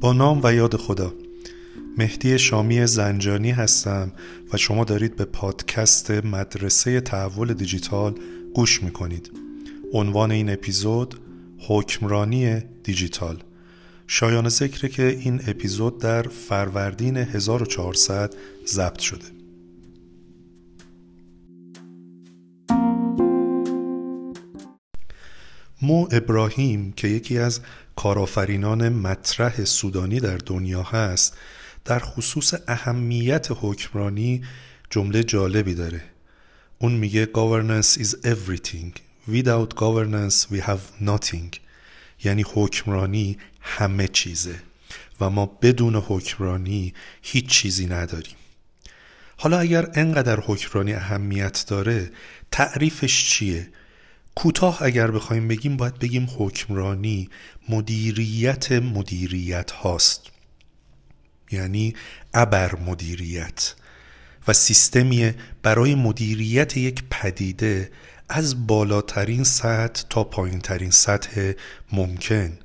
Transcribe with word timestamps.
با 0.00 0.12
نام 0.12 0.40
و 0.42 0.54
یاد 0.54 0.76
خدا. 0.76 1.14
مهدی 1.96 2.38
شامی 2.38 2.86
زنجانی 2.86 3.50
هستم 3.50 4.12
و 4.52 4.56
شما 4.56 4.84
دارید 4.84 5.16
به 5.16 5.24
پادکست 5.24 6.10
مدرسه 6.10 7.00
تحول 7.00 7.54
دیجیتال 7.54 8.14
گوش 8.54 8.82
می‌کنید. 8.82 9.30
عنوان 9.92 10.30
این 10.30 10.50
اپیزود 10.50 11.14
حکمرانی 11.58 12.60
دیجیتال. 12.82 13.42
شایان 14.06 14.48
ذکره 14.48 14.88
که 14.88 15.06
این 15.06 15.40
اپیزود 15.46 15.98
در 15.98 16.22
فروردین 16.22 17.16
1400 17.16 18.34
ضبط 18.66 18.98
شده. 18.98 19.37
مو 25.88 26.08
ابراهیم 26.10 26.92
که 26.92 27.08
یکی 27.08 27.38
از 27.38 27.60
کارآفرینان 27.96 28.88
مطرح 28.88 29.64
سودانی 29.64 30.20
در 30.20 30.36
دنیا 30.36 30.82
هست 30.82 31.36
در 31.84 31.98
خصوص 31.98 32.54
اهمیت 32.68 33.48
حکمرانی 33.50 34.42
جمله 34.90 35.24
جالبی 35.24 35.74
داره. 35.74 36.02
اون 36.78 36.92
میگه 36.92 37.26
governance 37.26 37.98
is 37.98 38.14
everything. 38.24 38.92
Without 39.30 39.74
governance 39.74 40.52
we 40.52 40.60
have 40.60 41.04
nothing. 41.04 41.56
یعنی 42.24 42.44
حکمرانی 42.54 43.38
همه 43.60 44.08
چیزه 44.08 44.54
و 45.20 45.30
ما 45.30 45.46
بدون 45.46 45.94
حکمرانی 45.94 46.94
هیچ 47.22 47.46
چیزی 47.46 47.86
نداریم. 47.86 48.36
حالا 49.36 49.58
اگر 49.58 49.88
انقدر 49.94 50.40
حکمرانی 50.40 50.92
اهمیت 50.92 51.64
داره 51.68 52.10
تعریفش 52.50 53.30
چیه؟ 53.30 53.68
کوتاه 54.38 54.82
اگر 54.82 55.10
بخوایم 55.10 55.48
بگیم 55.48 55.76
باید 55.76 55.98
بگیم 55.98 56.28
حکمرانی 56.38 57.30
مدیریت 57.68 58.72
مدیریت 58.72 59.70
هاست. 59.70 60.26
یعنی 61.50 61.94
ابر 62.34 62.74
مدیریت. 62.74 63.74
و 64.48 64.52
سیستمی 64.52 65.32
برای 65.62 65.94
مدیریت 65.94 66.76
یک 66.76 67.02
پدیده 67.10 67.90
از 68.28 68.66
بالاترین 68.66 69.44
سطح 69.44 70.02
تا 70.10 70.24
پایینترین 70.24 70.90
سطح 70.90 71.52
ممکن. 71.92 72.58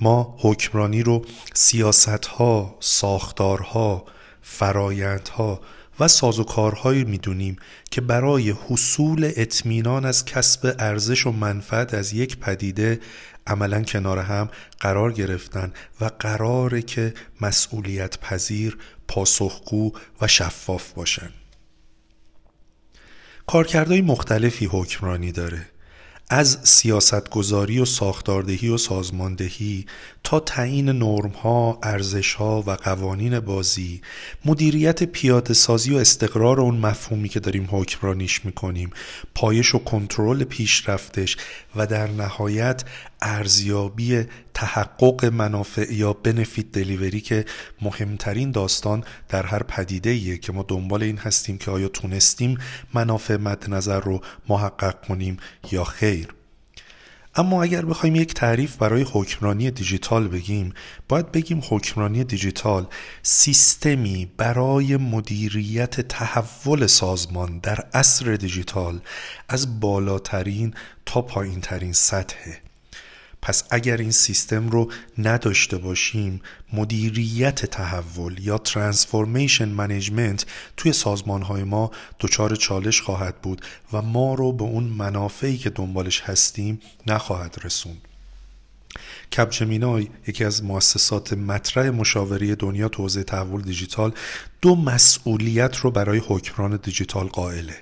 ما 0.00 0.36
حکمرانی 0.40 1.02
رو 1.02 1.24
سیاست 1.54 2.26
ها، 2.26 2.76
ساختارها، 2.80 4.04
فرایندها 4.42 5.60
و 6.00 6.08
سازوکارهایی 6.08 7.04
می‌دونیم 7.04 7.56
که 7.90 8.00
برای 8.00 8.50
حصول 8.50 9.32
اطمینان 9.36 10.04
از 10.04 10.24
کسب 10.24 10.76
ارزش 10.78 11.26
و 11.26 11.32
منفعت 11.32 11.94
از 11.94 12.12
یک 12.12 12.36
پدیده 12.36 13.00
عملا 13.46 13.82
کنار 13.82 14.18
هم 14.18 14.48
قرار 14.80 15.12
گرفتن 15.12 15.72
و 16.00 16.10
قراره 16.18 16.82
که 16.82 17.14
مسئولیت 17.40 18.18
پذیر، 18.18 18.78
پاسخگو 19.08 19.92
و 20.20 20.26
شفاف 20.26 20.92
باشن. 20.92 21.30
کارکردهای 23.46 24.00
مختلفی 24.00 24.66
حکمرانی 24.66 25.32
داره. 25.32 25.66
از 26.32 26.58
سیاستگذاری 26.62 27.78
و 27.78 27.84
ساختاردهی 27.84 28.68
و 28.68 28.76
سازماندهی 28.76 29.86
تا 30.24 30.40
تعیین 30.40 30.88
نرمها، 30.88 31.78
ارزشها 31.82 32.64
و 32.66 32.70
قوانین 32.70 33.40
بازی 33.40 34.00
مدیریت 34.44 35.02
پیاده 35.02 35.54
سازی 35.54 35.94
و 35.94 35.96
استقرار 35.96 36.60
اون 36.60 36.76
مفهومی 36.76 37.28
که 37.28 37.40
داریم 37.40 37.68
حکمرانیش 37.70 38.44
می‌کنیم 38.44 38.90
پایش 39.34 39.74
و 39.74 39.78
کنترل 39.78 40.44
پیشرفتش 40.44 41.36
و 41.76 41.86
در 41.86 42.06
نهایت 42.06 42.84
ارزیابی 43.22 44.24
تحقق 44.54 45.24
منافع 45.24 45.92
یا 45.92 46.12
بنفیت 46.12 46.72
دلیوری 46.72 47.20
که 47.20 47.44
مهمترین 47.82 48.50
داستان 48.50 49.04
در 49.28 49.46
هر 49.46 49.62
پدیده 49.62 50.10
ایه 50.10 50.38
که 50.38 50.52
ما 50.52 50.64
دنبال 50.68 51.02
این 51.02 51.18
هستیم 51.18 51.58
که 51.58 51.70
آیا 51.70 51.88
تونستیم 51.88 52.58
منافع 52.94 53.36
مد 53.36 53.70
نظر 53.70 54.00
رو 54.00 54.20
محقق 54.48 55.06
کنیم 55.06 55.36
یا 55.72 55.84
خیر. 55.84 56.28
اما 57.34 57.62
اگر 57.62 57.84
بخوایم 57.84 58.16
یک 58.16 58.34
تعریف 58.34 58.76
برای 58.76 59.06
حکمرانی 59.12 59.70
دیجیتال 59.70 60.28
بگیم 60.28 60.72
باید 61.08 61.32
بگیم 61.32 61.62
حکمرانی 61.68 62.24
دیجیتال 62.24 62.86
سیستمی 63.22 64.30
برای 64.36 64.96
مدیریت 64.96 66.00
تحول 66.00 66.86
سازمان 66.86 67.58
در 67.58 67.86
عصر 67.94 68.34
دیجیتال 68.34 69.00
از 69.48 69.80
بالاترین 69.80 70.74
تا 71.06 71.22
پایینترین 71.22 71.92
سطحه. 71.92 72.69
پس 73.42 73.64
اگر 73.70 73.96
این 73.96 74.10
سیستم 74.10 74.68
رو 74.68 74.92
نداشته 75.18 75.78
باشیم 75.78 76.40
مدیریت 76.72 77.66
تحول 77.66 78.38
یا 78.40 78.58
transformation 78.58 79.68
management 79.68 80.46
توی 80.76 80.92
سازمان 80.92 81.42
های 81.42 81.64
ما 81.64 81.90
دچار 82.20 82.56
چالش 82.56 83.00
خواهد 83.00 83.40
بود 83.42 83.60
و 83.92 84.02
ما 84.02 84.34
رو 84.34 84.52
به 84.52 84.64
اون 84.64 84.84
منافعی 84.84 85.58
که 85.58 85.70
دنبالش 85.70 86.20
هستیم 86.20 86.80
نخواهد 87.06 87.56
رسوند. 87.64 88.08
Capgemini 89.32 90.08
یکی 90.26 90.44
از 90.44 90.64
مؤسسات 90.64 91.32
مطرح 91.32 91.90
مشاوره 91.90 92.54
دنیا 92.54 92.88
تو 92.88 93.02
حوزه 93.02 93.22
تحول 93.22 93.62
دیجیتال 93.62 94.12
دو 94.62 94.76
مسئولیت 94.76 95.76
رو 95.76 95.90
برای 95.90 96.22
حکمرانی 96.26 96.76
دیجیتال 96.76 97.26
قائله. 97.26 97.76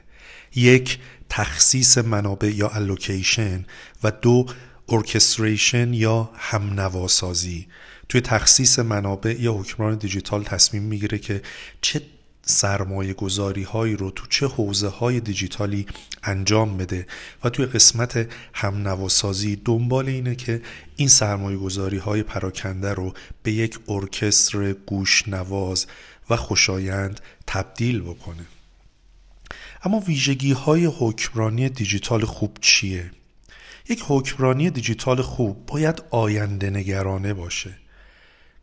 یک 0.55 0.99
تخصیص 1.29 1.99
منابع 1.99 2.49
یا 2.49 2.69
allocation 2.69 3.65
و 4.03 4.11
دو 4.11 4.47
orchestration 4.89 5.95
یا 5.95 6.31
همنواسازی 6.35 7.67
توی 8.09 8.21
تخصیص 8.21 8.79
منابع 8.79 9.37
یا 9.41 9.53
حکمران 9.53 9.99
دیجیتال 9.99 10.45
تصمیم 10.45 10.83
می‌گیره 10.83 11.19
که 11.19 11.43
چه 11.81 12.03
سرمایه 12.51 13.15
گذاری 13.15 13.63
هایی 13.63 13.97
رو 13.97 14.11
تو 14.11 14.27
چه 14.27 14.47
حوزه 14.47 14.89
های 14.89 15.21
دیجیتالی 15.21 15.87
انجام 16.23 16.77
بده 16.77 17.07
و 17.45 17.51
توی 17.51 17.67
قسمت 17.67 18.29
همنواسازی 18.55 19.57
دنبال 19.65 20.09
اینه 20.09 20.35
که 20.35 20.63
این 20.97 21.09
سرمایه 21.09 21.59
گذاری 21.59 21.99
های 21.99 22.23
پراکنده 22.23 22.95
رو 22.95 23.15
به 23.43 23.53
یک 23.53 23.79
ارکستر 23.89 24.73
گوشنواز 24.73 25.87
و 26.31 26.37
خوشایند 26.37 27.21
تبدیل 27.47 28.01
بکنه 28.01 28.47
اما 29.85 30.01
ویژگی 30.01 30.53
های 30.53 30.85
حکمرانی 30.85 31.69
دیجیتال 31.69 32.25
خوب 32.25 32.59
چیه؟ 32.61 33.11
یک 33.89 34.05
حکمرانی 34.09 34.71
دیجیتال 34.71 35.23
خوب 35.23 35.67
باید 35.67 36.03
آینده 36.11 36.71
نگرانه 36.71 37.35
باشه 37.35 37.75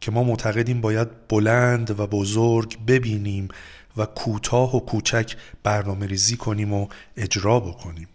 که 0.01 0.11
ما 0.11 0.23
معتقدیم 0.23 0.81
باید 0.81 1.27
بلند 1.27 1.99
و 1.99 2.07
بزرگ 2.07 2.77
ببینیم 2.87 3.47
و 3.97 4.05
کوتاه 4.05 4.75
و 4.75 4.79
کوچک 4.79 5.35
برنامه 5.63 6.07
ریزی 6.07 6.37
کنیم 6.37 6.73
و 6.73 6.87
اجرا 7.17 7.59
بکنیم. 7.59 8.07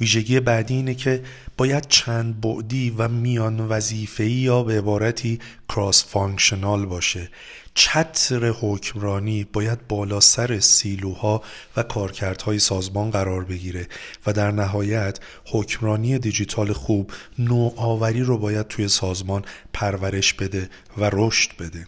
ویژگی 0.00 0.40
بعدی 0.40 0.74
اینه 0.74 0.94
که 0.94 1.22
باید 1.56 1.88
چند 1.88 2.40
بعدی 2.40 2.90
و 2.90 3.08
میان 3.08 3.60
وظیفه‌ای 3.60 4.30
یا 4.30 4.62
به 4.62 4.78
عبارتی 4.78 5.38
cross 5.68 6.04
functional 6.04 6.86
باشه. 6.86 7.28
چتر 7.74 8.54
حکمرانی 8.60 9.44
باید 9.44 9.86
بالا 9.88 10.20
سر 10.20 10.60
سیلوها 10.60 11.42
و 11.76 11.82
کارکردهای 11.82 12.58
سازمان 12.58 13.10
قرار 13.10 13.44
بگیره 13.44 13.88
و 14.26 14.32
در 14.32 14.50
نهایت 14.50 15.18
حکمرانی 15.46 16.18
دیجیتال 16.18 16.72
خوب 16.72 17.10
نوآوری 17.38 18.20
رو 18.20 18.38
باید 18.38 18.68
توی 18.68 18.88
سازمان 18.88 19.44
پرورش 19.72 20.34
بده 20.34 20.70
و 20.98 21.10
رشد 21.12 21.56
بده. 21.58 21.86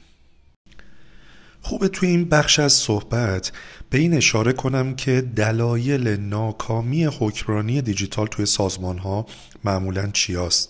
خوبه 1.62 1.89
توی 1.89 2.09
این 2.09 2.28
بخش 2.28 2.59
از 2.59 2.73
صحبت 2.73 3.53
به 3.91 3.99
این 3.99 4.15
اشاره 4.15 4.53
کنم 4.53 4.97
که 4.97 5.21
دلایل 5.21 6.09
ناکامی 6.09 7.05
حکمرانی 7.05 7.83
دیجیتال 7.83 8.27
توی 8.27 8.47
سازمان 8.47 8.98
ها 8.98 9.27
معمولا 9.65 10.10
چیاست. 10.13 10.69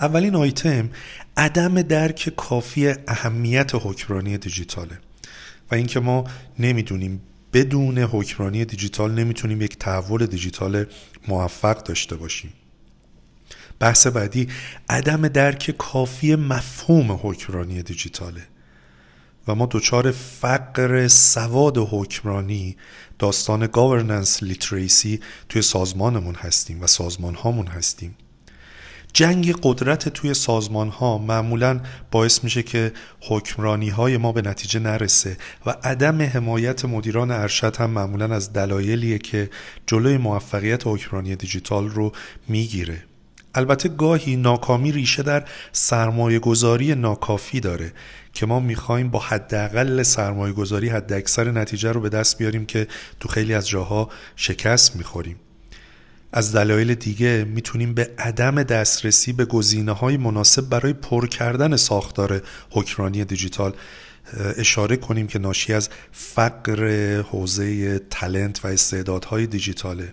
اولین 0.00 0.34
آیتم 0.34 0.90
عدم 1.36 1.82
درک 1.82 2.32
کافی 2.36 2.94
اهمیت 3.08 3.70
حکمرانی 3.74 4.38
دیجیتاله 4.38 4.98
و 5.70 5.74
اینکه 5.74 6.00
ما 6.00 6.24
نمی‌دونیم 6.58 7.20
بدون 7.52 7.98
حکمرانی 7.98 8.64
دیجیتال 8.64 9.14
نمی‌تونیم 9.14 9.62
یک 9.62 9.78
تحول 9.78 10.26
دیجیتال 10.26 10.84
موفق 11.28 11.82
داشته 11.82 12.16
باشیم. 12.16 12.52
بحث 13.78 14.06
بعدی 14.06 14.48
عدم 14.88 15.28
درک 15.28 15.74
کافی 15.78 16.34
مفهوم 16.34 17.20
حکمرانی 17.22 17.82
دیجیتاله. 17.82 18.42
و 19.48 19.54
ما 19.54 19.68
دچار 19.70 20.10
فقر 20.10 21.08
سواد 21.08 21.78
حکمرانی 21.78 22.76
داستان 23.18 23.66
governance 23.66 24.42
literacy 24.42 25.20
توی 25.48 25.62
سازمانمون 25.62 26.34
هستیم 26.34 26.82
و 26.82 26.86
سازمان 26.86 27.34
هامون 27.34 27.66
هستیم. 27.66 28.16
جنگ 29.12 29.54
قدرت 29.62 30.08
توی 30.08 30.34
سازمان 30.34 30.88
ها 30.88 31.18
معمولا 31.18 31.80
باعث 32.10 32.44
میشه 32.44 32.62
که 32.62 32.92
حکمرانی 33.20 33.88
های 33.88 34.16
ما 34.16 34.32
به 34.32 34.42
نتیجه 34.42 34.80
نرسه 34.80 35.36
و 35.66 35.70
عدم 35.70 36.22
حمایت 36.22 36.84
مدیران 36.84 37.30
ارشد 37.30 37.76
هم 37.76 37.90
معمولا 37.90 38.34
از 38.34 38.52
دلایلیه 38.52 39.18
که 39.18 39.50
جلوی 39.86 40.16
موفقیت 40.16 40.86
حکمرانی 40.86 41.36
دیجیتال 41.36 41.88
رو 41.88 42.12
می‌گیره. 42.48 43.07
البته 43.54 43.88
گاهی 43.88 44.36
ناکامی 44.36 44.92
ریشه 44.92 45.22
در 45.22 45.44
سرمایه 45.72 46.38
گذاری 46.38 46.94
ناکافی 46.94 47.60
داره 47.60 47.92
که 48.32 48.46
ما 48.46 48.60
می‌خوایم 48.60 49.10
با 49.10 49.18
حداقل 49.18 50.02
سرمایه 50.02 50.52
گذاری 50.52 50.88
حد 50.88 51.12
اکثر 51.12 51.50
نتیجه 51.50 51.92
رو 51.92 52.00
به 52.00 52.08
دست 52.08 52.38
بیاریم 52.38 52.66
که 52.66 52.86
تو 53.20 53.28
خیلی 53.28 53.54
از 53.54 53.68
جاها 53.68 54.10
شکست 54.36 54.96
می‌خوریم. 54.96 55.36
از 56.32 56.56
دلایل 56.56 56.94
دیگه 56.94 57.44
می‌تونیم 57.48 57.94
به 57.94 58.10
عدم 58.18 58.62
دسترسی 58.62 59.32
به 59.32 59.44
گزینه 59.44 59.92
های 59.92 60.16
مناسب 60.16 60.68
برای 60.68 60.92
پر 60.92 61.26
کردن 61.26 61.76
ساختار 61.76 62.42
حکمرانی 62.70 63.24
دیجیتال 63.24 63.72
اشاره 64.56 64.96
کنیم 64.96 65.26
که 65.26 65.38
ناشی 65.38 65.72
از 65.72 65.88
فقر 66.12 67.20
حوزه 67.20 67.98
تلنت 67.98 68.64
و 68.64 68.68
استعدادهای 68.68 69.46
دیجیتاله. 69.46 70.12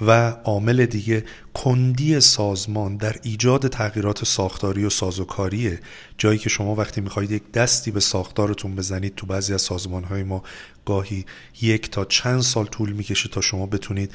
و 0.00 0.30
عامل 0.30 0.86
دیگه 0.86 1.24
کندی 1.54 2.20
سازمان 2.20 2.96
در 2.96 3.16
ایجاد 3.22 3.68
تغییرات 3.68 4.24
ساختاری 4.24 4.84
و 4.84 4.90
سازوکاریه. 4.90 5.80
جایی 6.18 6.38
که 6.38 6.48
شما 6.48 6.74
وقتی 6.74 7.00
می‌خواهید 7.00 7.30
یک 7.30 7.52
دستی 7.52 7.90
به 7.90 8.00
ساختارتون 8.00 8.74
بزنید 8.74 9.14
تو 9.14 9.26
بعضی 9.26 9.54
از 9.54 9.62
سازمان 9.62 10.04
های 10.04 10.22
ما 10.22 10.42
گاهی 10.86 11.24
یک 11.62 11.90
تا 11.90 12.04
چند 12.04 12.40
سال 12.40 12.66
طول 12.66 12.92
می‌کشه 12.92 13.28
تا 13.28 13.40
شما 13.40 13.66
بتونید 13.66 14.12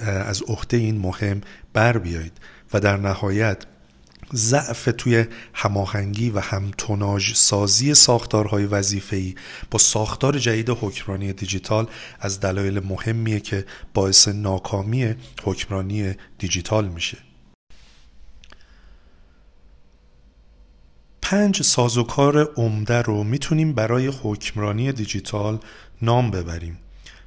از 0.00 0.42
عهده 0.42 0.76
این 0.76 0.98
مهم 0.98 1.40
بر 1.72 1.98
بیایید. 1.98 2.32
و 2.72 2.80
در 2.80 2.96
نهایت 2.96 3.64
ضعف 4.34 4.88
توی 4.98 5.24
هماهنگی 5.54 6.30
و 6.30 6.40
همتوناژ 6.40 7.34
سازی 7.34 7.94
ساختارهای 7.94 8.66
وظیفه‌ای 8.66 9.34
با 9.70 9.78
ساختار 9.78 10.38
جدید 10.38 10.70
حکمرانی 10.70 11.32
دیجیتال 11.32 11.86
از 12.20 12.40
دلایل 12.40 12.80
مهمیه 12.80 13.40
که 13.40 13.64
باعث 13.94 14.28
ناکامی 14.28 15.14
حکمرانی 15.42 16.14
دیجیتال 16.38 16.88
میشه. 16.88 17.18
پنج 21.22 21.62
سازوکار 21.62 22.52
عمده 22.56 23.02
رو 23.02 23.24
می‌تونیم 23.24 23.72
برای 23.72 24.06
حکمرانی 24.06 24.92
دیجیتال 24.92 25.58
نام 26.02 26.30
ببریم. 26.30 26.78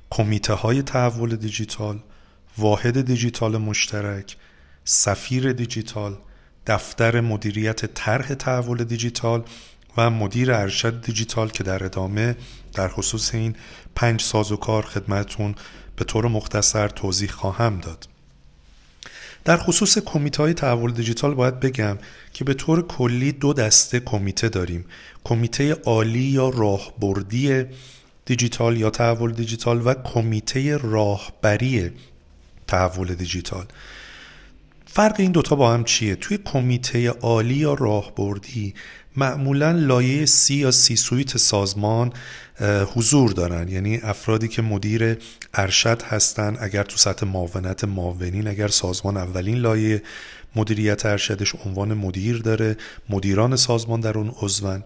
کمیته 0.09 0.53
های 0.53 0.81
تحول 0.81 1.35
دیجیتال 1.35 1.99
واحد 2.57 3.01
دیجیتال 3.01 3.57
مشترک 3.57 4.37
سفیر 4.83 5.53
دیجیتال 5.53 6.17
دفتر 6.69 7.21
مدیریت 7.21 7.85
طرح 7.85 8.33
تحول 8.33 8.83
دیجیتال 8.83 9.43
و 9.97 10.09
مدیر 10.09 10.53
ارشد 10.53 11.01
دیجیتال 11.01 11.49
که 11.49 11.63
در 11.63 11.83
ادامه 11.83 12.35
در 12.73 12.87
خصوص 12.87 13.33
این 13.35 13.55
پنج 13.95 14.31
کار 14.61 14.85
خدمتون 14.85 15.55
به 15.95 16.05
طور 16.05 16.27
مختصر 16.27 16.87
توضیح 16.87 17.29
خواهم 17.29 17.79
داد. 17.79 18.07
در 19.45 19.57
خصوص 19.57 19.97
کمیته 19.97 20.43
های 20.43 20.53
تحول 20.53 20.91
دیجیتال 20.91 21.33
باید 21.33 21.59
بگم 21.59 21.97
که 22.33 22.43
به 22.43 22.53
طور 22.53 22.87
کلی 22.87 23.31
دو 23.31 23.53
دسته 23.53 23.99
کمیته 23.99 24.49
داریم. 24.49 24.85
کمیته 25.23 25.73
عالی 25.73 26.19
یا 26.19 26.49
راهبردی 26.49 27.65
دیجیتال 28.25 28.77
یا 28.77 28.89
تحول 28.89 29.31
دیجیتال 29.31 29.87
و 29.87 29.93
کمیته 29.93 30.77
راهبری 30.77 31.91
تحول 32.67 33.15
دیجیتال. 33.15 33.65
فرق 34.91 35.15
این 35.19 35.31
دوتا 35.31 35.55
با 35.55 35.73
هم 35.73 35.83
چیه؟ 35.83 36.15
توی 36.15 36.37
کمیته 36.37 37.09
عالی 37.09 37.55
یا 37.55 37.73
راهبردی 37.73 38.73
معمولا 39.15 39.71
لایه 39.71 40.25
C 40.25 40.55
یا 40.55 40.71
C 40.71 40.95
suite 40.95 41.37
سازمان 41.37 42.13
حضور 42.95 43.31
دارن 43.31 43.67
یعنی 43.67 43.97
افرادی 44.03 44.47
که 44.47 44.61
مدیر 44.61 45.17
ارشد 45.53 46.01
هستن 46.01 46.57
اگر 46.59 46.83
تو 46.83 46.97
سطح 46.97 47.25
معاونت 47.25 47.83
معاونین 47.83 48.47
اگر 48.47 48.67
سازمان 48.67 49.17
اولین 49.17 49.57
لایه 49.57 50.01
مدیریت 50.55 51.05
ارشدش 51.05 51.55
عنوان 51.65 51.93
مدیر 51.93 52.37
داره 52.37 52.77
مدیران 53.09 53.55
سازمان 53.55 53.99
در 53.99 54.17
اون 54.17 54.33
عضون 54.41 54.83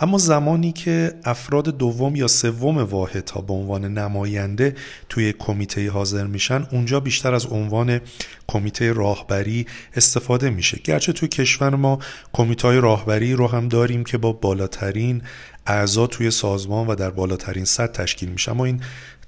اما 0.00 0.18
زمانی 0.18 0.72
که 0.72 1.14
افراد 1.24 1.76
دوم 1.76 2.16
یا 2.16 2.28
سوم 2.28 2.78
واحد 2.78 3.30
ها 3.30 3.40
به 3.40 3.52
عنوان 3.52 3.84
نماینده 3.98 4.74
توی 5.08 5.32
کمیته 5.32 5.90
حاضر 5.90 6.26
میشن 6.26 6.66
اونجا 6.72 7.00
بیشتر 7.00 7.34
از 7.34 7.46
عنوان 7.46 8.00
کمیته 8.46 8.92
راهبری 8.92 9.66
استفاده 9.96 10.50
میشه. 10.50 10.80
گرچه 10.84 11.12
توی 11.12 11.28
کشور 11.28 11.74
ما 11.74 11.98
کمیته 12.32 12.80
راهبری 12.80 13.32
رو 13.32 13.46
هم 13.46 13.68
داریم 13.68 14.04
که 14.04 14.18
با 14.18 14.32
بالاترین 14.32 15.22
اعضا 15.66 16.06
توی 16.06 16.30
سازمان 16.30 16.86
و 16.86 16.94
در 16.94 17.10
بالاترین 17.10 17.64
سطح 17.64 18.02
تشکیل 18.02 18.28
میشه. 18.28 18.50
اما 18.50 18.64
این 18.64 18.80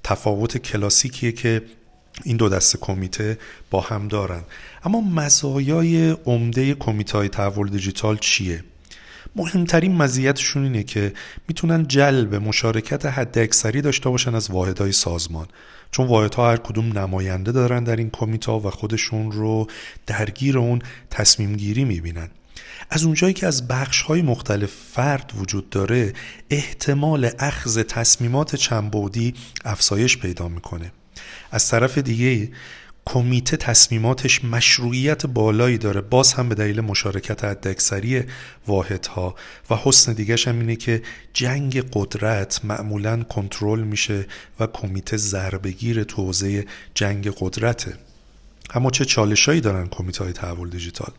تفاوت 0.03 0.57
کلاسیکیه 0.57 1.31
که 1.31 1.61
این 2.23 2.37
دو 2.37 2.49
دسته 2.49 2.77
کمیته 2.77 3.37
با 3.71 3.81
هم 3.81 4.07
دارن. 4.07 4.41
اما 4.83 5.01
مزایای 5.01 6.11
عمده 6.25 6.73
کمیته 6.73 7.17
های 7.17 7.29
تحول 7.29 7.69
دیجیتال 7.69 8.17
چیه؟ 8.17 8.63
مهمترین 9.35 9.95
مزیتشون 9.95 10.63
اینه 10.63 10.83
که 10.83 11.13
می‌تونن 11.47 11.87
جلب 11.87 12.35
مشارکت 12.35 13.05
حد 13.05 13.37
اکثری 13.37 13.81
داشته 13.81 14.09
باشن 14.09 14.35
از 14.35 14.51
واحدهای 14.51 14.91
سازمان. 14.91 15.47
چون 15.91 16.07
واحدها 16.07 16.51
هر 16.51 16.57
کدوم 16.57 16.97
نماینده 16.99 17.51
دارن 17.51 17.83
در 17.83 17.95
این 17.95 18.09
کمیته 18.09 18.51
و 18.51 18.69
خودشون 18.69 19.31
رو 19.31 19.67
درگیر 20.07 20.57
اون 20.57 20.81
تصمیم 21.09 21.55
گیری 21.55 21.85
می‌بینن. 21.85 22.29
از 22.89 23.03
اونجایی 23.03 23.33
که 23.33 23.47
از 23.47 23.67
بخش 23.67 24.01
های 24.01 24.21
مختلف 24.21 24.71
فرد 24.93 25.31
وجود 25.37 25.69
داره 25.69 26.13
احتمال 26.49 27.29
اخذ 27.39 27.83
تصمیمات 27.83 28.55
چنبودی 28.55 29.33
افزایش 29.65 30.17
پیدا 30.17 30.47
می‌کنه. 30.47 30.91
از 31.51 31.69
طرف 31.69 31.97
دیگه 31.97 32.49
کمیته 33.05 33.57
تصمیماتش 33.57 34.45
مشروعیت 34.45 35.25
بالایی 35.25 35.77
داره. 35.77 36.01
باز 36.01 36.33
هم 36.33 36.49
به 36.49 36.55
دلیل 36.55 36.81
مشارکت 36.81 37.43
حداکثری 37.43 38.23
واحدها 38.67 39.35
و 39.69 39.75
حسن 39.75 40.13
دیگهش 40.13 40.47
هم 40.47 40.59
اینه 40.59 40.75
که 40.75 41.01
جنگ 41.33 41.83
قدرت 41.93 42.65
معمولا 42.65 43.23
کنترل 43.23 43.79
میشه 43.79 44.25
و 44.59 44.67
کمیته 44.67 45.17
ضربگیر 45.17 46.03
تو 46.03 46.31
جنگ 46.93 47.33
قدرته. 47.39 47.93
اما 48.73 48.89
چه 48.91 49.05
چالشایی 49.05 49.61
دارن 49.61 49.87
کمیته 49.87 50.23
های 50.23 50.33
تحول 50.33 50.69
دیجیتال؟ 50.69 51.11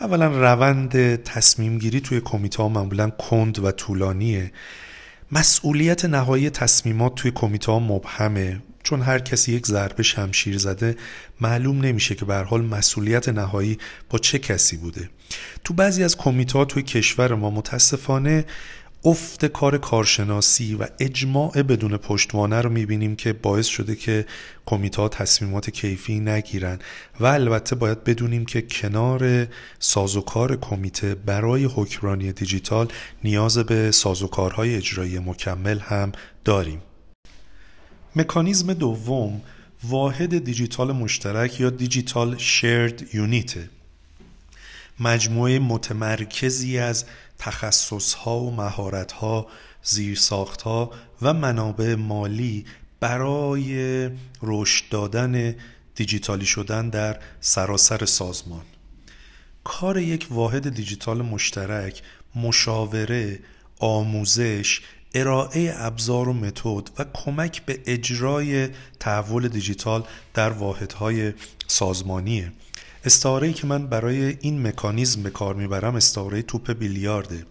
اولا 0.00 0.26
روند 0.26 1.22
تصمیم 1.22 1.78
گیری 1.78 2.00
توی 2.00 2.20
کمیته 2.20 2.62
ها 2.62 2.68
معمولا 2.68 3.10
کند 3.10 3.64
و 3.64 3.70
طولانیه. 3.70 4.52
مسئولیت 5.32 6.04
نهایی 6.04 6.50
تصمیمات 6.50 7.14
توی 7.14 7.30
کمیته 7.30 7.72
ها 7.72 7.78
مبهمه. 7.78 8.60
چون 8.88 9.02
هر 9.02 9.18
کسی 9.18 9.52
یک 9.52 9.66
ضربه 9.66 10.02
شمشیر 10.02 10.58
زده 10.58 10.96
معلوم 11.40 11.80
نمیشه 11.80 12.14
که 12.14 12.24
به 12.24 12.36
حال 12.36 12.64
مسئولیت 12.64 13.28
نهایی 13.28 13.78
با 14.10 14.18
چه 14.18 14.38
کسی 14.38 14.76
بوده. 14.76 15.10
تو 15.64 15.74
بعضی 15.74 16.04
از 16.04 16.16
کمیته 16.16 16.64
توی 16.64 16.82
کشور 16.82 17.34
ما 17.34 17.50
متاسفانه 17.50 18.44
افت 19.04 19.44
کار 19.44 19.78
کارشناسی 19.78 20.74
و 20.74 20.86
اجماع 21.00 21.62
بدون 21.62 21.96
پشتوانه 21.96 22.60
رو 22.60 22.70
می‌بینیم 22.70 23.16
که 23.16 23.32
باعث 23.32 23.66
شده 23.66 23.96
که 23.96 24.26
کمیته 24.66 25.02
ها 25.02 25.08
تصمیمات 25.08 25.70
کیفی 25.70 26.20
نگیرن 26.20 26.78
و 27.20 27.26
البته 27.26 27.76
باید 27.76 28.04
بدونیم 28.04 28.44
که 28.44 28.62
کنار 28.62 29.46
سازوکار 29.78 30.56
کمیته 30.56 31.14
برای 31.14 31.64
حکمرانی 31.64 32.32
دیجیتال 32.32 32.88
نیاز 33.24 33.58
به 33.58 33.90
سازوکارهای 33.90 34.76
اجرایی 34.76 35.18
مکمل 35.18 35.78
هم 35.78 36.12
داریم. 36.44 36.82
مکانیزم 38.16 38.72
دوم 38.72 39.40
واحد 39.84 40.44
دیجیتال 40.44 40.92
مشترک 40.92 41.60
یا 41.60 41.70
دیجیتال 41.70 42.38
شیرد 42.38 43.14
یونیت 43.14 43.54
مجموعه 45.00 45.58
متمرکزی 45.58 46.78
از 46.78 47.04
تخصصها 47.38 48.40
و 48.40 48.56
مهارتها 48.56 49.46
زیرساختها 49.82 50.90
و 51.22 51.34
منابع 51.34 51.94
مالی 51.94 52.64
برای 53.00 54.10
رشد 54.42 54.84
دادن 54.90 55.54
دیجیتالی 55.94 56.46
شدن 56.46 56.88
در 56.88 57.18
سراسر 57.40 58.04
سازمان. 58.04 58.64
کار 59.64 59.98
یک 59.98 60.26
واحد 60.30 60.74
دیجیتال 60.74 61.22
مشترک 61.22 62.02
مشاوره 62.34 63.38
آموزش 63.78 64.80
ارائه 65.14 65.74
ابزار 65.76 66.28
و 66.28 66.32
متد 66.32 66.90
و 66.98 67.04
کمک 67.14 67.64
به 67.66 67.80
اجرای 67.86 68.68
تحول 69.00 69.48
دیجیتال 69.48 70.04
در 70.34 70.50
واحدهای 70.50 71.32
سازمانیه. 71.66 72.52
استعاره 73.04 73.52
که 73.52 73.66
من 73.66 73.86
برای 73.86 74.36
این 74.40 74.66
مکانیزم 74.66 75.22
به 75.22 75.30
کار 75.30 75.54
می‌برم 75.54 75.96
استعاره 75.96 76.42
توپ 76.42 76.72
بیلیارده. 76.72 77.46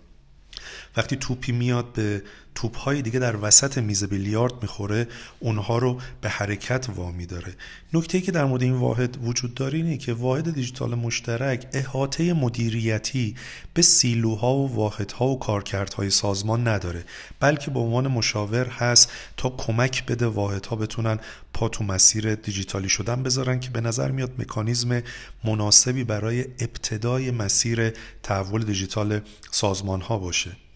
وقتی 0.98 1.16
توپی 1.16 1.52
میاد 1.52 1.94
به 1.94 2.24
توپهای 2.58 3.02
دیگه 3.02 3.20
در 3.20 3.36
وسط 3.42 3.78
میز 3.78 4.04
بیلیارد 4.04 4.54
می‌خوره 4.62 5.08
اونها 5.40 5.78
رو 5.78 6.02
به 6.22 6.30
حرکت 6.30 6.88
وامی 6.96 7.26
داره. 7.26 7.56
نکته 7.94 8.22
که 8.22 8.32
در 8.32 8.46
مورد 8.46 8.64
این 8.64 8.74
واحد 8.74 9.18
وجود 9.24 9.54
داره 9.54 9.78
اینه 9.78 9.98
که 9.98 10.14
واحد 10.14 10.54
دیجیتال 10.54 10.96
مشترک 10.96 11.68
احاطه 11.74 12.34
مدیریتی 12.34 13.36
به 13.74 13.82
سیلوها 13.82 14.56
و 14.56 14.76
واحدها 14.76 15.28
و 15.28 15.40
کارکردهای 15.40 16.10
سازمان 16.10 16.68
نداره 16.68 17.04
بلکه 17.40 17.72
به 17.72 17.80
عنوان 17.80 18.08
مشاور 18.08 18.68
هست 18.68 19.12
تا 19.38 19.50
کمک 19.50 20.06
بده 20.06 20.26
واحدها 20.26 20.76
بتونن 20.76 21.20
پا 21.54 21.70
تو 21.70 21.84
مسیر 21.84 22.36
دیجیتالی 22.36 22.90
شدن 22.90 23.24
بذارن 23.24 23.60
که 23.60 23.70
به 23.70 23.82
نظر 23.82 24.12
میاد 24.12 24.32
مکانیزم 24.40 25.02
مناسبی 25.44 26.04
برای 26.04 26.42
ابتدای 26.42 27.32
مسیر 27.32 27.94
تحول 28.24 28.64
دیجیتال 28.64 29.20
سازمان 29.52 30.02
ها 30.02 30.18
باشه. 30.18 30.67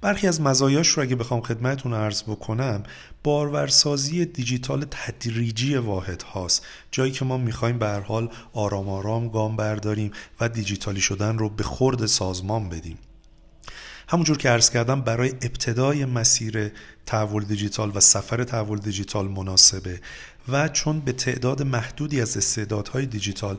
برخی 0.00 0.26
از 0.26 0.40
مزایاش 0.40 0.88
رو 0.88 1.02
اگه 1.02 1.16
بخوام 1.16 1.40
خدمتتون 1.40 1.94
عرض 1.94 2.22
بکنم 2.22 2.82
بارورسازی 3.24 4.24
دیجیتال 4.24 4.86
تدریجی 4.90 5.76
واحد 5.76 6.22
هاست. 6.22 6.66
جایی 6.90 7.12
که 7.12 7.24
ما 7.24 7.36
می‌خوایم 7.36 7.78
به 7.78 7.86
هر 7.86 8.00
حال 8.00 8.30
آرام 8.52 8.88
آرام 8.88 9.28
گام 9.28 9.56
برداریم 9.56 10.10
و 10.40 10.48
دیجیتالی 10.48 11.00
شدن 11.00 11.38
رو 11.38 11.48
به 11.48 11.62
خورد 11.62 12.06
سازمان 12.06 12.68
بدیم. 12.68 12.98
همونجور 14.08 14.36
که 14.36 14.48
عرض 14.48 14.70
کردم 14.70 15.00
برای 15.00 15.28
ابتدای 15.28 16.04
مسیر 16.04 16.72
تحول 17.06 17.44
دیجیتال 17.44 17.92
و 17.94 18.00
سفر 18.00 18.44
تحول 18.44 18.78
دیجیتال 18.78 19.28
مناسبه. 19.28 20.00
و 20.48 20.68
چون 20.68 21.00
به 21.00 21.12
تعداد 21.12 21.62
محدودی 21.62 22.20
از 22.20 22.36
استعدادهای 22.36 23.06
دیجیتال 23.06 23.58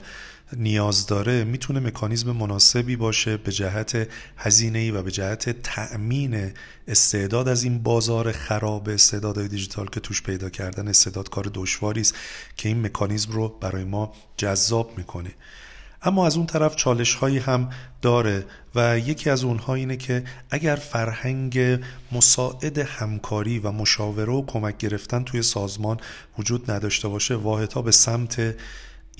نیاز 0.58 1.08
داره 1.08 1.44
می‌تونه 1.44 1.80
مکانیزم 1.80 2.32
مناسبی 2.32 2.96
باشه 2.96 3.38
به 3.38 3.52
جهت 3.52 4.08
هزینه 4.38 4.92
و 4.92 5.04
به 5.04 5.12
جهت 5.12 5.62
تأمین 5.62 6.52
استعداد 6.88 7.48
از 7.48 7.64
این 7.64 7.84
بازار 7.84 8.32
خراب 8.32 8.90
استعدادهای 8.90 9.48
دیجیتال 9.48 9.88
که 9.88 10.00
توش 10.00 10.24
پیدا 10.24 10.50
کردن 10.50 10.88
استعداد 10.88 11.30
کار 11.30 11.52
دشواری 11.54 12.02
است 12.02 12.16
که 12.58 12.70
این 12.70 12.86
مکانیزم 12.86 13.32
رو 13.32 13.50
برای 13.50 13.84
ما 13.84 14.14
جذاب 14.38 14.98
می‌کنه. 14.98 15.32
اما 16.04 16.26
از 16.26 16.38
اون 16.38 16.46
طرف 16.46 16.76
چالش 16.76 17.16
هایی 17.16 17.38
هم 17.38 17.70
داره 18.02 18.46
و 18.76 19.00
یکی 19.00 19.30
از 19.30 19.44
اونها 19.44 19.74
اینه 19.74 19.98
که 19.98 20.24
اگر 20.50 20.76
فرهنگ 20.76 21.80
مساعد 22.12 22.78
همکاری 22.78 23.60
و 23.60 23.72
مشاوره 23.72 24.34
و 24.34 24.46
کمک 24.46 24.78
گرفتن 24.78 25.24
توی 25.24 25.42
سازمان 25.42 26.00
وجود 26.40 26.72
نداشته 26.72 27.08
باشه 27.08 27.36
واحدها 27.36 27.82
به 27.82 27.92
سمت 27.92 28.56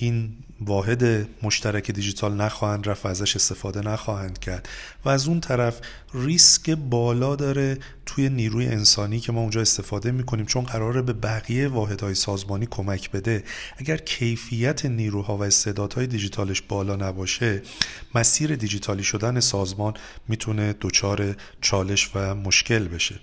این 0.02 0.34
واحد 0.62 1.28
مشترک 1.44 1.92
دیجیتال 1.92 2.34
نخواهند 2.34 2.90
رفت 2.90 3.06
و 3.06 3.08
ازش 3.08 3.36
استفاده 3.36 3.82
نخواهند 3.82 4.40
کرد. 4.40 4.70
و 5.06 5.10
از 5.10 5.28
اون 5.28 5.40
طرف 5.40 5.82
ریسک 6.14 6.70
بالا 6.70 7.36
داره 7.36 7.78
توی 8.06 8.30
نیروی 8.30 8.68
انسانی 8.68 9.20
که 9.20 9.32
ما 9.32 9.42
اونجا 9.42 9.62
استفاده 9.62 10.12
می‌کنیم 10.12 10.46
چون 10.46 10.64
قراره 10.64 11.02
به 11.02 11.14
بقیه 11.14 11.68
واحدهای 11.68 12.16
سازمانی 12.16 12.68
کمک 12.72 13.12
بده. 13.12 13.44
اگر 13.78 13.98
کیفیت 13.98 14.86
نیروها 14.86 15.38
و 15.38 15.44
استعدادهای 15.44 16.08
دیجیتالش 16.08 16.62
بالا 16.62 16.96
نباشه 16.96 17.62
مسیر 18.16 18.56
دیجیتالی 18.56 19.04
شدن 19.04 19.40
سازمان 19.40 19.94
می‌تونه 20.28 20.76
دچار 20.82 21.36
چالش 21.62 22.12
و 22.16 22.36
مشکل 22.36 22.88
بشه. 22.88 23.20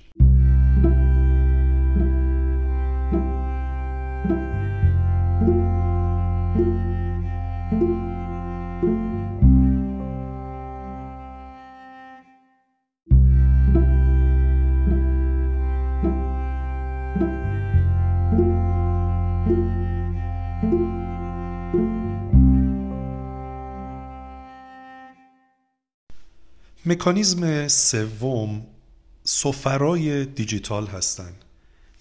مکانیزم 26.89 27.69
سوم 27.69 28.67
سفرای 29.25 30.25
دیجیتال 30.25 30.87
هستند 30.87 31.45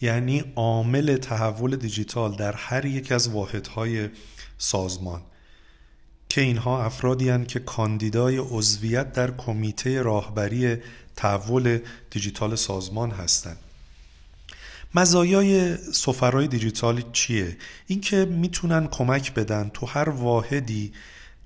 یعنی 0.01 0.43
عامل 0.55 1.17
تحول 1.17 1.75
دیجیتال 1.75 2.35
در 2.35 2.53
هر 2.53 2.85
یک 2.85 3.11
از 3.11 3.29
واحدهای 3.29 4.09
سازمان. 4.57 5.21
که 6.29 6.41
اینها 6.41 6.83
افرادی 6.83 7.29
هستند 7.29 7.45
که 7.45 7.59
کاندیدای 7.59 8.37
عضویت 8.37 9.11
در 9.11 9.31
کمیته 9.31 10.01
راهبری 10.01 10.77
تحول 11.15 11.79
دیجیتال 12.11 12.55
سازمان 12.55 13.11
هستند 13.11 13.57
مزایای 14.95 15.77
سفرای 15.77 16.47
دیجیتال 16.47 17.03
چیه؟ 17.13 17.57
اینکه 17.87 18.25
می‌تونن 18.25 18.87
کمک 18.87 19.33
بدن 19.33 19.71
تو 19.73 19.85
هر 19.85 20.09
واحدی 20.09 20.93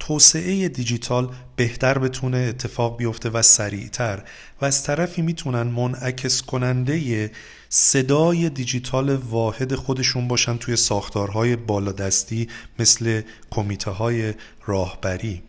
توسعه 0.01 0.67
دیجیتال 0.67 1.29
بهتر 1.55 1.97
بتونه 1.97 2.37
اتفاق 2.37 2.97
بیفته 2.97 3.29
و 3.29 3.41
سریعتر. 3.41 4.23
و 4.61 4.65
از 4.65 4.83
طرفی 4.83 5.21
می‌تونن 5.21 5.61
منعکس 5.61 6.41
کننده 6.41 7.31
صدای 7.69 8.49
دیجیتال 8.49 9.15
واحد 9.15 9.75
خودشون 9.75 10.27
باشن 10.27 10.57
توی 10.57 10.75
ساختارهای 10.75 11.55
بالادستی 11.55 12.47
مثل 12.79 13.21
کمیته 13.51 13.91
های 13.91 14.33
راهبری. 14.65 15.43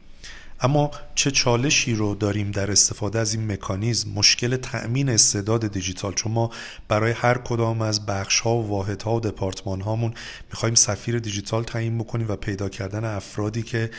اما 0.60 0.90
چه 1.14 1.30
چالشی 1.30 1.94
رو 1.94 2.14
داریم 2.14 2.50
در 2.50 2.70
استفاده 2.70 3.18
از 3.18 3.34
این 3.34 3.52
مکانیزم؟ 3.52 4.10
مشکل 4.10 4.56
تأمین 4.56 5.08
استعداد 5.08 5.66
دیجیتال. 5.66 6.12
چون 6.14 6.32
ما 6.32 6.50
برای 6.88 7.12
هر 7.12 7.38
کدام 7.38 7.82
از 7.82 8.06
بخش 8.06 8.40
ها 8.40 8.56
و 8.56 8.68
واحد 8.68 9.02
ها 9.02 9.16
و 9.16 9.20
دپارتمان 9.20 9.80
هامون 9.80 10.14
می‌خوایم 10.50 10.74
سفیر 10.74 11.18
دیجیتال 11.18 11.64
تعیین 11.64 11.98
بکنیم 11.98 12.28
و 12.28 12.36
پیدا 12.36 12.68
کردن 12.68 13.04
افرادی 13.04 13.62
که 13.62 13.90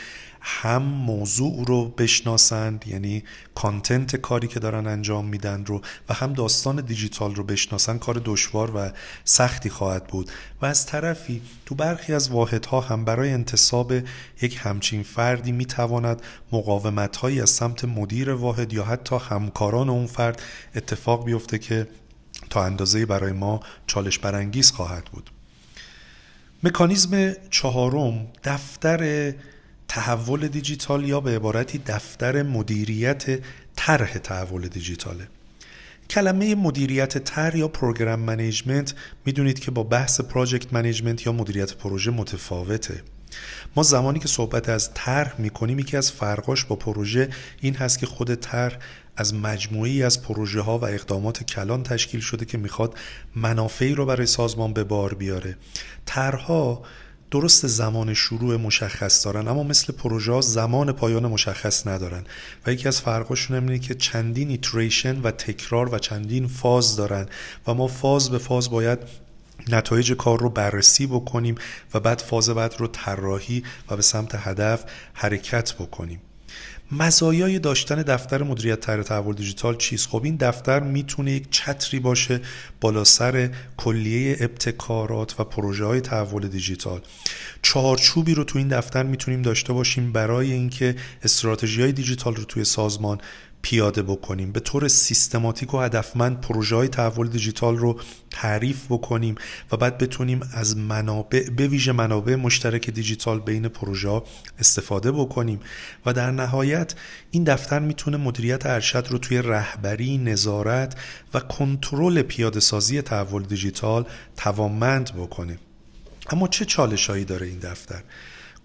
هم 0.46 0.82
موضوع 0.82 1.64
رو 1.66 1.88
بشناسند 1.88 2.84
یعنی 2.86 3.24
کانتنت 3.54 4.16
کاری 4.16 4.48
که 4.48 4.60
دارن 4.60 4.86
انجام 4.86 5.24
میدن 5.24 5.64
رو 5.64 5.80
و 6.08 6.14
هم 6.14 6.32
داستان 6.32 6.80
دیجیتال 6.80 7.34
رو 7.34 7.44
بشناسند 7.44 7.98
کار 8.00 8.22
دشوار 8.24 8.76
و 8.76 8.90
سختی 9.24 9.70
خواهد 9.70 10.06
بود. 10.06 10.30
و 10.62 10.66
از 10.66 10.86
طرفی 10.86 11.42
تو 11.66 11.74
برخی 11.74 12.12
از 12.12 12.30
واحدها 12.30 12.80
هم 12.80 13.04
برای 13.04 13.30
انتصاب 13.30 13.92
یک 14.42 14.58
همچین 14.62 15.02
فردی 15.02 15.52
می‌تواند 15.52 16.22
مقاومت 16.52 17.03
هایی 17.16 17.40
از 17.40 17.50
سمت 17.50 17.84
مدیر 17.84 18.30
واحد 18.30 18.72
یا 18.72 18.84
حتی 18.84 19.16
همکاران 19.16 19.88
اون 19.88 20.06
فرد 20.06 20.42
اتفاق 20.74 21.24
بیفته 21.24 21.58
که 21.58 21.86
تا 22.50 22.64
اندازه 22.64 23.06
برای 23.06 23.32
ما 23.32 23.60
چالش 23.86 24.18
برانگیز 24.18 24.70
خواهد 24.70 25.04
بود. 25.04 25.30
مکانیزم 26.62 27.32
چهارم 27.50 28.26
دفتر 28.44 29.32
تحول 29.88 30.48
دیجیتال 30.48 31.04
یا 31.04 31.20
به 31.20 31.36
عبارتی 31.36 31.78
دفتر 31.78 32.42
مدیریت 32.42 33.40
طرح 33.76 34.18
تحول 34.18 34.68
دیجیتاله. 34.68 35.28
کلمه 36.10 36.54
مدیریت 36.54 37.18
طرح 37.18 37.56
یا 37.56 37.68
program 37.68 38.20
management 38.20 38.94
می‌دونید 39.26 39.58
که 39.58 39.70
با 39.70 39.82
بحث 39.82 40.20
project 40.20 40.72
management 40.72 41.26
یا 41.26 41.32
مدیریت 41.32 41.74
پروژه 41.74 42.10
متفاوته. 42.10 43.02
ما 43.76 43.82
زمانی 43.82 44.18
که 44.18 44.28
صحبت 44.28 44.68
از 44.68 44.90
طرح 44.94 45.34
می‌کنیم 45.38 45.78
یکی 45.78 45.96
از 45.96 46.12
فرقاش 46.12 46.64
با 46.64 46.76
پروژه 46.76 47.28
این 47.60 47.74
هست 47.74 47.98
که 47.98 48.06
خود 48.06 48.34
طرح 48.34 48.78
از 49.16 49.34
مجموعی 49.34 50.02
از 50.02 50.22
پروژه 50.22 50.60
ها 50.60 50.78
و 50.78 50.84
اقدامات 50.84 51.44
کلان 51.44 51.82
تشکیل 51.82 52.20
شده 52.20 52.44
که 52.44 52.58
می‌خواد 52.58 52.94
منافعی 53.36 53.94
رو 53.94 54.06
برای 54.06 54.26
سازمان 54.26 54.72
به 54.72 54.84
بار 54.84 55.14
بیاره. 55.14 55.56
طرحها 56.06 56.82
درست 57.30 57.66
زمان 57.66 58.14
شروع 58.14 58.56
مشخص 58.56 59.24
دارن 59.24 59.48
اما 59.48 59.62
مثل 59.62 59.92
پروژه 59.92 60.32
ها 60.32 60.40
زمان 60.40 60.92
پایان 60.92 61.26
مشخص 61.26 61.86
ندارن. 61.86 62.24
و 62.66 62.72
یکی 62.72 62.88
از 62.88 63.00
فرقاشون 63.00 63.56
اینه 63.56 63.78
که 63.78 63.94
چندین 63.94 64.50
ایتریشن 64.50 65.20
و 65.20 65.30
تکرار 65.30 65.94
و 65.94 65.98
چندین 65.98 66.46
فاز 66.46 66.96
دارن 66.96 67.26
و 67.66 67.74
ما 67.74 67.86
فاز 67.86 68.30
به 68.30 68.38
فاز 68.38 68.70
باید 68.70 68.98
نتایج 69.68 70.12
کار 70.12 70.40
رو 70.40 70.50
بررسی 70.50 71.06
بکنیم 71.06 71.54
و 71.94 72.00
بعد 72.00 72.18
فاز 72.18 72.48
بعد 72.48 72.74
رو 72.78 72.86
طراحی 72.86 73.62
و 73.90 73.96
به 73.96 74.02
سمت 74.02 74.34
هدف 74.34 74.84
حرکت 75.12 75.74
بکنیم. 75.74 76.20
مزایای 76.92 77.58
داشتن 77.58 78.02
دفتر 78.02 78.42
مدیریت 78.42 78.80
طرح 78.80 79.02
تحول 79.02 79.34
دیجیتال 79.34 79.76
چیست؟ 79.76 80.08
خب 80.08 80.24
این 80.24 80.36
دفتر 80.36 80.80
می‌تونه 80.80 81.32
یک 81.32 81.50
چتری 81.50 82.00
باشه 82.00 82.40
بالا 82.80 83.04
سر 83.04 83.50
کلیه 83.76 84.36
ابتکارات 84.40 85.40
و 85.40 85.44
پروژه 85.44 85.84
های 85.84 86.00
تحول 86.00 86.48
دیجیتال. 86.48 87.00
چارچوبی 87.62 88.34
رو 88.34 88.44
تو 88.44 88.58
این 88.58 88.68
دفتر 88.68 89.02
می‌تونیم 89.02 89.42
داشته 89.42 89.72
باشیم 89.72 90.12
برای 90.12 90.52
اینکه 90.52 90.96
استراتژی 91.22 91.82
های 91.82 91.92
دیجیتال 91.92 92.36
رو 92.36 92.44
توی 92.44 92.64
سازمان 92.64 93.20
پیاده 93.64 94.02
بکنیم. 94.02 94.52
به 94.52 94.60
طور 94.60 94.88
سیستماتیک 94.88 95.74
و 95.74 95.80
هدفمند 95.80 96.40
پروژه 96.40 96.76
های 96.76 96.88
تحول 96.88 97.28
دیجیتال 97.28 97.76
رو 97.76 98.00
تعریف 98.30 98.86
بکنیم 98.90 99.34
و 99.72 99.76
بعد 99.76 99.98
بتونیم 99.98 100.40
از 100.52 100.76
منابع 100.76 101.50
به 101.50 101.66
ویژه 101.66 101.92
منابع 101.92 102.34
مشترک 102.34 102.90
دیجیتال 102.90 103.40
بین 103.40 103.68
پروژه 103.68 104.22
استفاده 104.58 105.12
بکنیم. 105.12 105.60
و 106.06 106.12
در 106.12 106.30
نهایت 106.30 106.94
این 107.30 107.44
دفتر 107.44 107.78
می‌تونه 107.78 108.16
مدیریت 108.16 108.66
ارشد 108.66 109.06
رو 109.10 109.18
توی 109.18 109.42
رهبری، 109.42 110.18
نظارت 110.18 110.96
و 111.34 111.40
کنترل 111.40 112.22
پیاده 112.22 112.60
سازی 112.60 113.02
تحول 113.02 113.42
دیجیتال 113.42 114.06
توانمند 114.36 115.14
بکنه. 115.14 115.58
اما 116.30 116.48
چه 116.48 116.64
چالشهایی 116.64 117.24
داره 117.24 117.46
این 117.46 117.58
دفتر؟ 117.58 118.02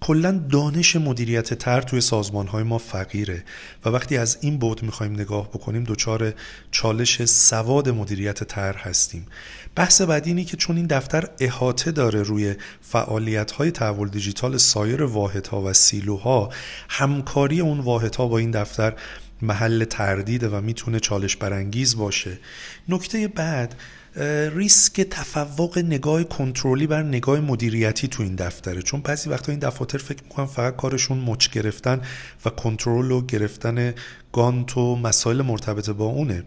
کلا 0.01 0.31
دانش 0.51 0.95
مدیریت 0.95 1.53
تر 1.53 1.81
توی 1.81 2.01
سازمان 2.01 2.47
های 2.47 2.63
ما 2.63 2.77
فقیره 2.77 3.43
و 3.85 3.89
وقتی 3.89 4.17
از 4.17 4.37
این 4.41 4.57
بود 4.57 4.83
می‌خوایم 4.83 5.13
نگاه 5.13 5.49
بکنیم 5.49 5.83
دچار 5.83 6.33
چالش 6.71 7.25
سواد 7.25 7.89
مدیریت 7.89 8.43
تر 8.43 8.73
هستیم. 8.73 9.27
بحث 9.75 10.01
بعدی 10.01 10.29
اینه 10.29 10.43
که 10.43 10.57
چون 10.57 10.77
این 10.77 10.87
دفتر 10.87 11.29
احاطه 11.39 11.91
داره 11.91 12.23
روی 12.23 12.55
فعالیت 12.81 13.51
های 13.51 13.71
تحول 13.71 14.09
دیجیتال 14.09 14.57
سایر 14.57 15.03
واحدها 15.03 15.61
و 15.61 15.73
سیلوها 15.73 16.49
همکاری 16.89 17.59
اون 17.59 17.79
واحدها 17.79 18.27
با 18.27 18.37
این 18.37 18.51
دفتر 18.51 18.93
محل 19.41 19.83
تردیده 19.83 20.49
و 20.49 20.61
می‌تونه 20.61 20.99
چالش 20.99 21.35
برانگیز 21.35 21.97
باشه. 21.97 22.37
نکته 22.89 23.27
بعد 23.27 23.75
ریسک 24.55 25.01
تفوق 25.01 25.77
نگاه 25.77 26.23
کنترلی 26.23 26.87
بر 26.87 27.03
نگاه 27.03 27.39
مدیریتی 27.39 28.07
تو 28.07 28.23
این 28.23 28.35
دفتره. 28.35 28.81
چون 28.81 29.01
بعضی 29.01 29.29
وقتا 29.29 29.51
این 29.51 29.59
دفاتر 29.59 29.97
فکر 29.97 30.23
می‌کنن 30.23 30.45
فقط 30.45 30.75
کارشون 30.75 31.17
مچ 31.17 31.49
گرفتن 31.49 32.01
و 32.45 32.49
کنترل 32.49 33.11
و 33.11 33.25
گرفتن 33.25 33.93
گانت 34.33 34.77
و 34.77 34.95
مسائل 34.95 35.41
مرتبط 35.41 35.89
با 35.89 36.05
اونه. 36.05 36.43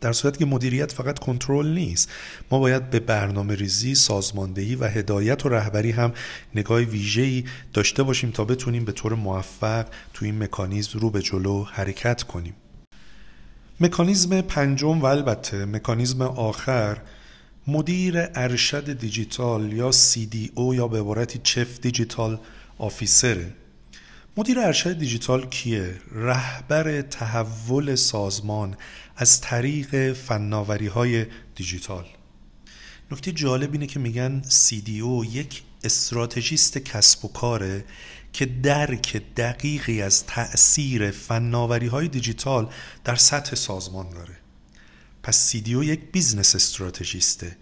در 0.00 0.12
صورتی 0.12 0.38
که 0.38 0.44
مدیریت 0.44 0.92
فقط 0.92 1.18
کنترل 1.18 1.66
نیست 1.66 2.10
ما 2.50 2.58
باید 2.58 2.90
به 2.90 3.00
برنامه 3.00 3.54
ریزی، 3.54 3.94
سازماندهی 3.94 4.74
و 4.74 4.84
هدایت 4.84 5.46
و 5.46 5.48
رهبری 5.48 5.90
هم 5.90 6.12
نگاه 6.54 6.80
ویژه‌ای 6.80 7.44
داشته 7.72 8.02
باشیم 8.02 8.30
تا 8.30 8.44
بتونیم 8.44 8.84
به 8.84 8.92
طور 8.92 9.14
موفق 9.14 9.86
تو 10.14 10.24
این 10.24 10.42
مکانیزم 10.42 10.98
رو 10.98 11.10
به 11.10 11.22
جلو 11.22 11.64
حرکت 11.64 12.22
کنیم. 12.22 12.54
مکانیزم 13.80 14.40
پنجم 14.40 15.00
و 15.00 15.04
البته 15.04 15.64
مکانیزم 15.64 16.22
آخر 16.22 16.98
مدیر 17.66 18.14
ارشد 18.34 18.98
دیجیتال 18.98 19.72
یا 19.72 19.92
CDO 19.92 20.74
یا 20.74 20.88
به 20.88 21.00
عبارتی 21.00 21.40
چف 21.42 21.80
دیجیتال 21.80 22.38
officer 22.78 23.43
ه 23.43 23.52
مدیر 24.36 24.60
ارشد 24.60 24.98
دیجیتال 24.98 25.46
کیه؟ 25.46 25.94
رهبر 26.12 27.02
تحول 27.02 27.94
سازمان 27.94 28.76
از 29.16 29.40
طریق 29.40 30.12
فناوری 30.12 30.86
های 30.86 31.26
دیجیتال 31.54 32.04
نکته 33.10 33.32
جالب 33.32 33.72
اینه 33.72 33.86
که 33.86 33.98
میگن 33.98 34.42
CDO 34.42 35.26
یک 35.32 35.62
استراتژیست 35.84 36.78
کسب 36.78 37.24
و 37.24 37.28
کاره 37.28 37.84
که 38.32 38.46
درک 38.46 39.22
دقیقی 39.36 40.02
از 40.02 40.26
تأثیر 40.26 41.10
فناوری 41.10 41.86
های 41.86 42.08
دیجیتال 42.08 42.70
در 43.04 43.16
سطح 43.16 43.56
سازمان 43.56 44.10
داره 44.10 44.36
پس 45.22 45.52
CDO 45.52 45.68
یک 45.68 46.00
business 46.12 46.54
strategist 46.54 47.47
ه 47.47 47.56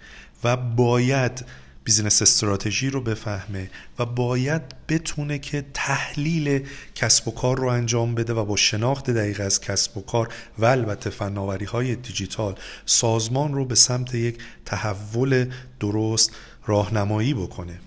و 0.44 0.56
باید 0.56 1.44
business 1.88 2.22
strategy 2.22 2.90
رو 2.90 3.00
بفهمه 3.00 3.70
و 3.98 4.06
باید 4.06 4.62
بتونه 4.88 5.38
که 5.38 5.64
تحلیل 5.74 6.66
کسب 6.94 7.28
و 7.28 7.30
کار 7.30 7.58
رو 7.58 7.68
انجام 7.68 8.14
بده 8.14 8.32
و 8.32 8.44
با 8.44 8.56
شناخت 8.56 9.10
دقیق 9.10 9.40
از 9.40 9.60
کسب 9.60 9.96
و 9.96 10.00
کار 10.00 10.28
و 10.58 10.64
البته 10.64 11.10
فناوری 11.10 11.64
های 11.64 11.96
دیجیتال 11.96 12.54
سازمان 12.86 13.54
رو 13.54 13.64
به 13.64 13.74
سمت 13.74 14.14
یک 14.14 14.38
تحول 14.64 15.50
درست 15.80 16.30
راهنمایی 16.66 17.34
بکنه. 17.34 17.78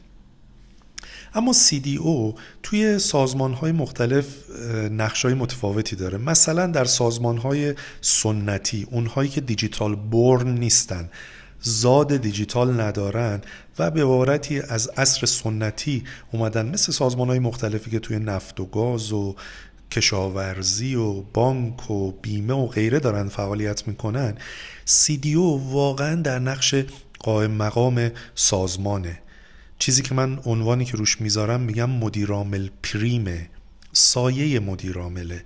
اما 1.33 1.53
CDO 1.53 2.39
توی 2.63 2.99
سازمان 2.99 3.53
های 3.53 3.71
مختلف 3.71 4.25
نقش 4.91 5.25
های 5.25 5.33
متفاوتی 5.33 5.95
داره. 5.95 6.17
مثلا 6.17 6.67
در 6.67 6.85
سازمان 6.85 7.37
های 7.37 7.73
سنتی 8.01 8.87
اونهایی 8.91 9.29
که 9.29 9.41
دیجیتال 9.41 9.95
بورن 9.95 10.47
نیستن. 10.47 11.09
زاد 11.61 12.17
دیجیتال 12.17 12.81
ندارن 12.81 13.41
و 13.79 13.91
به 13.91 14.01
عبارتی 14.03 14.59
از 14.59 14.87
عصر 14.87 15.25
سنتی 15.25 16.03
اومدن 16.31 16.65
مثل 16.65 16.91
سازمان 16.91 17.27
های 17.27 17.39
مختلفی 17.39 17.91
که 17.91 17.99
توی 17.99 18.19
نفت 18.19 18.59
و 18.59 18.65
گاز 18.65 19.11
و 19.11 19.35
کشاورزی 19.91 20.95
و 20.95 21.21
بانک 21.21 21.91
و 21.91 22.11
بیمه 22.11 22.53
و 22.53 22.67
غیره 22.67 22.99
دارن 22.99 23.27
فعالیت 23.27 23.87
می‌کنن 23.87 24.37
CDO 24.87 25.37
واقعا 25.71 26.15
در 26.15 26.39
نقش 26.39 26.75
قائم 27.19 27.51
مقام 27.51 28.11
سازمانه. 28.35 29.19
چیزی 29.79 30.01
که 30.01 30.15
من 30.15 30.39
عنوانی 30.45 30.85
که 30.85 30.97
روش 30.97 31.21
می‌ذارم 31.21 31.61
میگم 31.61 31.89
مدیرامل 31.89 32.69
پریمه 32.83 33.49
سایه 33.93 34.59
مدیرامله 34.59 35.43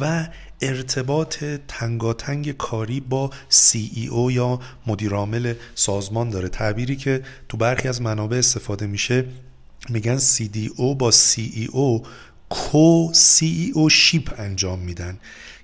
و 0.00 0.28
ارتباط 0.60 1.44
تنگاتنگ 1.68 2.52
کاری 2.52 3.00
با 3.00 3.30
CEO 3.50 4.32
یا 4.32 4.60
مدیرعامل 4.86 5.54
سازمان 5.74 6.30
داره. 6.30 6.48
تعبیری 6.48 6.96
که 6.96 7.22
تو 7.48 7.56
برخی 7.56 7.88
از 7.88 8.02
منابع 8.02 8.36
استفاده 8.36 8.86
میشه 8.86 9.24
میگن 9.88 10.18
CDO 10.18 10.94
با 10.98 11.12
CEO 11.12 12.06
کو 12.48 13.12
CEO 13.12 13.88
شیپ 13.90 14.40
انجام 14.40 14.78
میدن. 14.78 15.18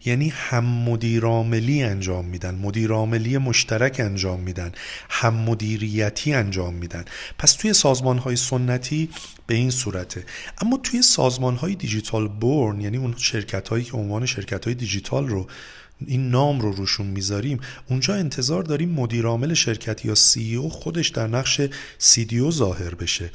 یعنی 0.05 0.29
هم 0.29 0.65
مدیراملی 0.65 1.83
انجام 1.83 2.25
میدن 2.25 2.55
مدیراملی 2.55 3.39
مشترک 3.39 4.01
انجام 4.01 4.41
میدن 4.41 4.73
هم 5.11 5.35
مدیریتی 5.35 6.35
انجام 6.35 6.75
میدن. 6.75 7.05
پس 7.39 7.53
توی 7.53 7.73
سازمان 7.73 8.19
های 8.19 8.37
سنتی 8.37 9.09
به 9.47 9.55
این 9.55 9.71
صورته. 9.71 10.25
اما 10.61 10.77
توی 10.77 11.03
سازمان 11.03 11.57
های 11.57 11.75
دیجیتال 11.75 12.29
بورن 12.29 12.81
یعنی 12.81 12.97
اون 12.97 13.15
شرکت 13.17 13.69
هایی 13.69 13.85
که 13.85 13.93
عنوان 13.93 14.27
شرکت 14.27 14.65
های 14.65 14.75
دیجیتال 14.75 15.29
رو 15.29 15.47
این 16.07 16.31
نام 16.31 16.61
رو 16.61 16.73
روشون 16.73 17.07
می‌ذاریم 17.07 17.61
اونجا 17.91 18.15
انتظار 18.15 18.63
داریم 18.63 18.91
مدیرعامل 18.91 19.55
شرکت 19.55 20.05
یا 20.05 20.15
سی 20.15 20.57
او 20.57 20.71
خودش 20.71 21.09
در 21.09 21.27
نقش 21.27 21.61
سی 21.99 22.51
ظاهر 22.51 22.95
بشه. 22.95 23.31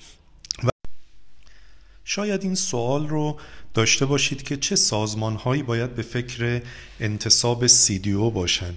شاید 2.12 2.43
این 2.43 2.56
سوال 2.56 3.08
رو 3.08 3.38
داشته 3.74 4.06
باشید 4.06 4.43
که 4.43 4.58
چه 4.58 4.76
سازمان 4.76 5.36
هایی 5.36 5.63
باید 5.63 5.95
به 5.95 6.02
فکر 6.02 6.62
انتصاب 7.00 7.67
CDO 7.67 8.34
باشن. 8.34 8.74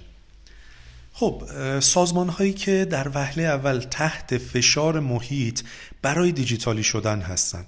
خب 1.13 1.43
سازمان 1.79 2.29
هایی 2.29 2.53
که 2.53 2.85
در 2.85 3.11
وهله 3.13 3.43
اول 3.43 3.79
تحت 3.79 4.37
فشار 4.37 4.99
محیط 4.99 5.61
برای 6.01 6.31
دیجیتالی 6.31 6.83
شدن 6.83 7.21
هستند 7.21 7.67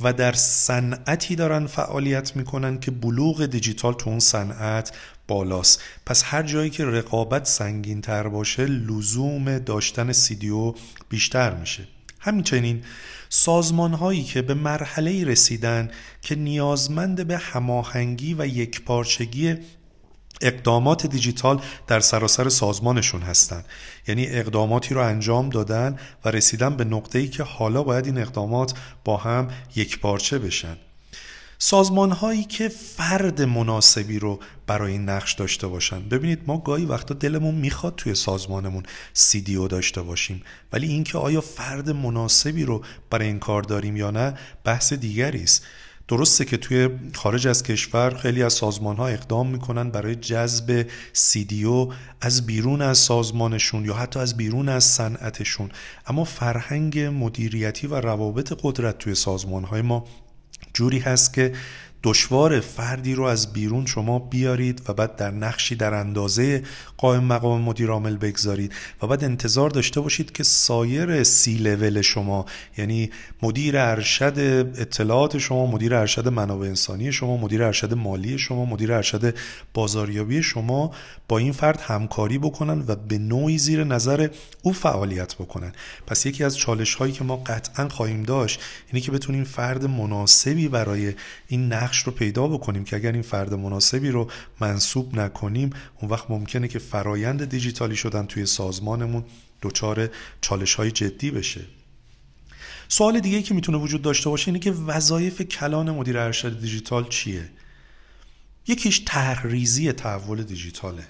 و 0.00 0.12
در 0.12 0.32
صنعتی 0.32 1.36
دارن 1.36 1.66
فعالیت 1.66 2.36
می‌کنن 2.36 2.80
که 2.80 2.90
بلوغ 2.90 3.46
دیجیتال 3.46 3.94
تو 3.94 4.10
اون 4.10 4.20
صنعت 4.20 4.92
بالاست. 5.28 5.82
پس 6.06 6.22
هر 6.26 6.42
جایی 6.42 6.70
که 6.70 6.84
رقابت 6.84 7.46
سنگین 7.46 8.00
تر 8.00 8.28
باشه 8.28 8.66
لزوم 8.66 9.58
داشتن 9.58 10.12
CDO 10.12 10.78
بیشتر 11.08 11.54
میشه. 11.54 11.86
همینچنین 12.20 12.84
سازمان 13.28 13.94
هایی 13.94 14.24
که 14.24 14.42
به 14.42 14.54
مرحله 14.54 15.24
رسیدن 15.24 15.90
که 16.22 16.34
نیازمند 16.34 17.26
به 17.26 17.38
هماهنگی 17.38 18.34
و 18.34 18.46
یکپارچگی 18.46 19.56
اقدامات 20.40 21.06
دیجیتال 21.06 21.62
در 21.86 22.00
سراسر 22.00 22.48
سازمانشون 22.48 23.22
هستند. 23.22 23.64
یعنی 24.08 24.26
اقداماتی 24.26 24.94
رو 24.94 25.00
انجام 25.00 25.48
دادن 25.48 25.98
و 26.24 26.30
رسیدن 26.30 26.76
به 26.76 26.84
نقطه‌ای 26.84 27.28
که 27.28 27.42
حالا 27.42 27.82
باید 27.82 28.06
این 28.06 28.18
اقدامات 28.18 28.74
با 29.04 29.16
هم 29.16 29.48
یکپارچه 29.76 30.38
بشن. 30.38 30.76
سازمان 31.62 32.10
هایی 32.10 32.44
که 32.44 32.68
فرد 32.68 33.42
مناسبی 33.42 34.18
رو 34.18 34.40
برای 34.66 34.92
این 34.92 35.08
نقش 35.08 35.32
داشته 35.32 35.66
باشن. 35.66 36.08
ببینید 36.08 36.40
ما 36.46 36.58
گاهی 36.58 36.84
وقتا 36.84 37.14
دلمون 37.14 37.54
می‌خواد 37.54 37.94
توی 37.96 38.14
سازمانمون 38.14 38.82
CDO 39.14 39.68
داشته 39.68 40.02
باشیم 40.02 40.42
ولی 40.72 40.86
اینکه 40.86 41.18
آیا 41.18 41.40
فرد 41.40 41.90
مناسبی 41.90 42.64
رو 42.64 42.82
برای 43.10 43.26
این 43.26 43.38
کار 43.38 43.62
داریم 43.62 43.96
یا 43.96 44.10
نه 44.10 44.34
بحث 44.64 44.92
دیگری 44.92 45.42
است. 45.42 45.66
درسته 46.08 46.44
که 46.44 46.56
توی 46.56 46.88
خارج 47.14 47.46
از 47.46 47.62
کشور 47.62 48.14
خیلی 48.14 48.42
از 48.42 48.52
سازمان 48.52 48.96
ها 48.96 49.08
اقدام 49.08 49.46
می‌کنن 49.46 49.90
برای 49.90 50.14
جذب 50.14 50.86
CDO 51.14 51.92
از 52.20 52.46
بیرون 52.46 52.82
از 52.82 52.98
سازمانشون 52.98 53.84
یا 53.84 53.94
حتی 53.94 54.20
از 54.20 54.36
بیرون 54.36 54.68
از 54.68 54.84
صنعتشون. 54.84 55.70
اما 56.06 56.24
فرهنگ 56.24 56.98
مدیریتی 56.98 57.86
و 57.86 57.94
روابط 57.94 58.52
قدرت 58.62 58.98
توی 58.98 59.14
سازمان 59.14 59.64
های 59.64 59.82
ما 59.82 60.04
جوری 60.74 60.98
هست 60.98 61.34
که 61.34 61.52
دشوار 62.02 62.60
فردی 62.60 63.14
رو 63.14 63.24
از 63.24 63.52
بیرون 63.52 63.86
شما 63.86 64.18
بیارید 64.18 64.82
و 64.88 64.92
بعد 64.92 65.16
در 65.16 65.30
نقشی 65.30 65.74
در 65.74 65.94
اندازه 65.94 66.62
قائم 66.96 67.24
مقام 67.24 67.60
مدیر 67.60 67.90
عامل 67.90 68.16
بگذارید 68.16 68.72
و 69.02 69.06
بعد 69.06 69.24
انتظار 69.24 69.70
داشته 69.70 70.00
باشید 70.00 70.32
که 70.32 70.42
سایر 70.42 71.22
سی 71.22 71.54
لول 71.54 72.00
شما 72.00 72.46
یعنی 72.78 73.10
مدیر 73.42 73.78
ارشد 73.78 74.34
اطلاعات 74.78 75.38
شما 75.38 75.66
مدیر 75.66 75.94
ارشد 75.94 76.28
منابع 76.28 76.66
انسانی 76.66 77.12
شما 77.12 77.36
مدیر 77.36 77.62
ارشد 77.62 77.94
مالی 77.94 78.38
شما 78.38 78.64
مدیر 78.64 78.92
ارشد 78.92 79.34
بازاریابی 79.74 80.42
شما 80.42 80.90
با 81.28 81.38
این 81.38 81.52
فرد 81.52 81.80
همکاری 81.80 82.38
بکنن 82.38 82.84
و 82.88 82.96
به 82.96 83.18
نوعی 83.18 83.58
زیر 83.58 83.84
نظر 83.84 84.28
او 84.62 84.72
فعالیت 84.72 85.34
بکنن. 85.34 85.72
پس 86.06 86.26
یکی 86.26 86.44
از 86.44 86.58
چالش 86.58 86.94
هایی 86.94 87.12
که 87.12 87.24
ما 87.24 87.36
قطعا 87.36 87.88
خواهیم 87.88 88.22
داشت 88.22 88.60
اینه 88.92 89.00
که 89.00 89.12
بتونیم 89.12 89.44
فرد 89.44 89.84
مناسبی 89.84 90.68
برای 90.68 91.14
این 91.48 91.72
نقش 91.72 91.89
رو 91.98 92.12
پیدا 92.12 92.46
بکنیم 92.46 92.84
که 92.84 92.96
اگر 92.96 93.12
این 93.12 93.22
فرد 93.22 93.54
مناسبی 93.54 94.08
رو 94.08 94.30
منصوب 94.60 95.14
نکنیم 95.14 95.70
اون 96.00 96.10
وقت 96.10 96.30
ممکنه 96.30 96.68
که 96.68 96.78
فرایند 96.78 97.44
دیجیتالی 97.44 97.96
شدن 97.96 98.26
توی 98.26 98.46
سازمانمون 98.46 99.24
دچار 99.62 100.08
چالش 100.40 100.74
های 100.74 100.90
جدی 100.90 101.30
بشه. 101.30 101.60
سوال 102.88 103.20
دیگه 103.20 103.42
که 103.42 103.54
می‌تونه 103.54 103.78
وجود 103.78 104.02
داشته 104.02 104.30
باشه 104.30 104.48
اینه 104.48 104.58
که 104.58 104.72
وظایف 104.72 105.42
کلان 105.42 105.90
مدیر 105.90 106.18
ارشد 106.18 106.60
دیجیتال 106.60 107.08
چیه؟ 107.08 107.48
یکیش 108.66 108.98
تحریزی 108.98 109.92
تحول 109.92 110.42
دیجیتاله 110.42 111.04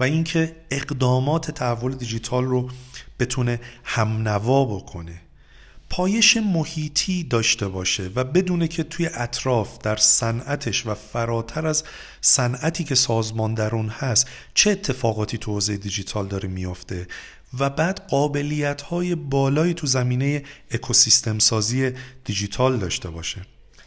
و 0.00 0.04
اینکه 0.04 0.56
اقدامات 0.70 1.50
تحول 1.50 1.94
دیجیتال 1.94 2.44
رو 2.44 2.70
بتونه 3.18 3.60
همنوا 3.84 4.64
بکنه. 4.64 5.20
پایش 5.92 6.36
محیطی 6.36 7.24
داشته 7.24 7.68
باشه 7.68 8.10
و 8.14 8.24
بدونه 8.24 8.68
که 8.68 8.82
توی 8.82 9.06
اطراف 9.14 9.78
در 9.78 9.96
صنعتش 9.96 10.86
و 10.86 10.94
فراتر 10.94 11.66
از 11.66 11.84
صنعتی 12.20 12.84
که 12.84 12.94
سازمان 12.94 13.54
در 13.54 13.74
اون 13.74 13.88
هست 13.88 14.28
چه 14.54 14.70
اتفاقاتی 14.70 15.38
تو 15.38 15.52
حوزه 15.52 15.76
دیجیتال 15.76 16.26
داره 16.26 16.48
میافته 16.48 17.06
و 17.58 17.70
بعد 17.70 18.06
قابلیت 18.08 18.82
های 18.82 19.14
بالایی 19.14 19.74
تو 19.74 19.86
زمینه 19.86 20.42
اکوسیستم 20.70 21.38
سازی 21.38 21.90
دیجیتال 22.24 22.78
داشته 22.78 23.10
باشه. 23.10 23.46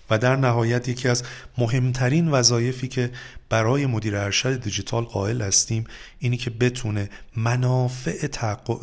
و 0.10 0.18
در 0.18 0.36
نهایت 0.36 0.88
یکی 0.88 1.08
از 1.08 1.24
مهمترین 1.58 2.28
وظایفی 2.28 2.88
که 2.88 3.12
برای 3.50 3.86
مدیر 3.86 4.16
ارشد 4.16 4.62
دیجیتال 4.62 5.04
قائل 5.04 5.42
هستیم 5.42 5.84
اینی 6.20 6.38
که 6.38 6.50
بتونه 6.50 7.10
منافع 7.36 8.28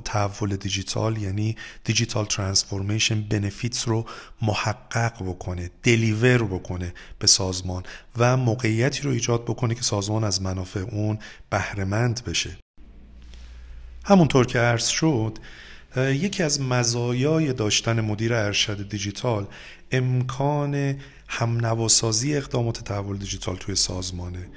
تحول 0.04 0.56
دیجیتال 0.56 1.18
یعنی 1.18 1.56
دیجیتال 1.84 2.24
ترانسفورمیشن 2.24 3.22
بنفیتس 3.22 3.88
رو 3.88 4.06
محقق 4.42 5.22
بکنه 5.22 5.70
دلیور 5.82 6.42
بکنه 6.42 6.94
به 7.18 7.26
سازمان 7.26 7.82
و 8.18 8.36
موقعیتی 8.36 9.02
رو 9.02 9.10
ایجاد 9.10 9.44
بکنه 9.44 9.74
که 9.74 9.82
سازمان 9.82 10.24
از 10.24 10.42
منافع 10.42 10.80
اون 10.80 11.18
بهرهمند 11.50 12.22
بشه. 12.26 12.56
همونطور 14.04 14.46
که 14.46 14.58
عرض 14.58 14.88
شد 14.88 15.38
یکی 15.96 16.42
از 16.42 16.60
مزایای 16.60 17.52
داشتن 17.52 18.00
مدیر 18.00 18.34
ارشد 18.34 18.88
دیجیتال 18.88 19.46
امکان 19.92 20.96
همنواسازی 21.28 22.36
اقدامات 22.36 22.84
تحول 22.84 23.16
دیجیتال 23.16 23.56
توی 23.56 23.74
سازمانه. 23.74 24.48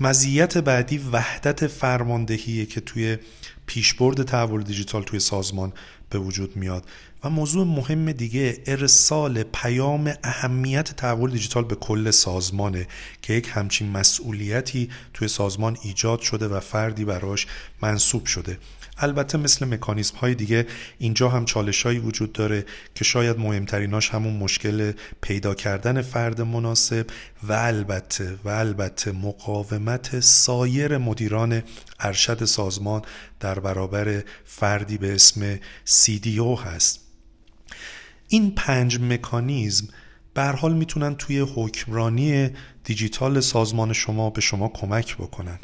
مزیت 0.00 0.58
بعدی 0.58 0.98
وحدت 0.98 1.66
فرماندهیه 1.66 2.66
که 2.66 2.80
توی 2.80 3.18
پیشبرد 3.66 4.22
تحول 4.22 4.62
دیجیتال 4.62 5.02
توی 5.02 5.20
سازمان 5.20 5.72
به 6.10 6.18
وجود 6.18 6.56
میاد. 6.56 6.84
و 7.24 7.30
موضوع 7.30 7.66
مهم 7.66 8.12
دیگه 8.12 8.62
ارسال 8.66 9.42
پیام 9.42 10.12
اهمیت 10.24 10.96
تحول 10.96 11.30
دیجیتال 11.30 11.64
به 11.64 11.74
کل 11.74 12.10
سازمانه 12.10 12.86
که 13.22 13.32
یک 13.32 13.50
همچین 13.52 13.90
مسئولیتی 13.90 14.90
توی 15.14 15.28
سازمان 15.28 15.76
ایجاد 15.82 16.20
شده 16.20 16.48
و 16.48 16.60
فردی 16.60 17.04
براش 17.04 17.46
منصوب 17.82 18.26
شده. 18.26 18.58
البته 18.98 19.38
مثل 19.38 19.66
مکانیزم 19.66 20.16
های 20.16 20.34
دیگه 20.34 20.66
اینجا 20.98 21.28
هم 21.28 21.44
چالش 21.44 21.82
هایی 21.82 21.98
وجود 21.98 22.32
داره 22.32 22.64
که 22.94 23.04
شاید 23.04 23.38
مهمتریناش 23.38 24.10
همون 24.10 24.36
مشکل 24.36 24.92
پیدا 25.20 25.54
کردن 25.54 26.02
فرد 26.02 26.40
مناسب 26.40 27.06
و 27.42 27.52
البته 27.52 28.38
و 28.44 28.48
البته 28.48 29.12
مقاومت 29.12 30.20
سایر 30.20 30.98
مدیران 30.98 31.62
ارشد 32.00 32.44
سازمان 32.44 33.02
در 33.40 33.58
برابر 33.58 34.22
فردی 34.44 34.98
به 34.98 35.14
اسم 35.14 35.56
CDO 35.86 36.60
هست. 36.64 37.00
این 38.28 38.54
پنج 38.54 39.00
مکانیزم 39.00 39.88
به 40.34 40.44
حال 40.44 40.74
می‌تونن 40.74 41.14
توی 41.14 41.40
حکمرانی 41.40 42.50
دیجیتال 42.84 43.40
سازمان 43.40 43.92
شما 43.92 44.30
به 44.30 44.40
شما 44.40 44.68
کمک 44.68 45.16
بکنن. 45.16 45.58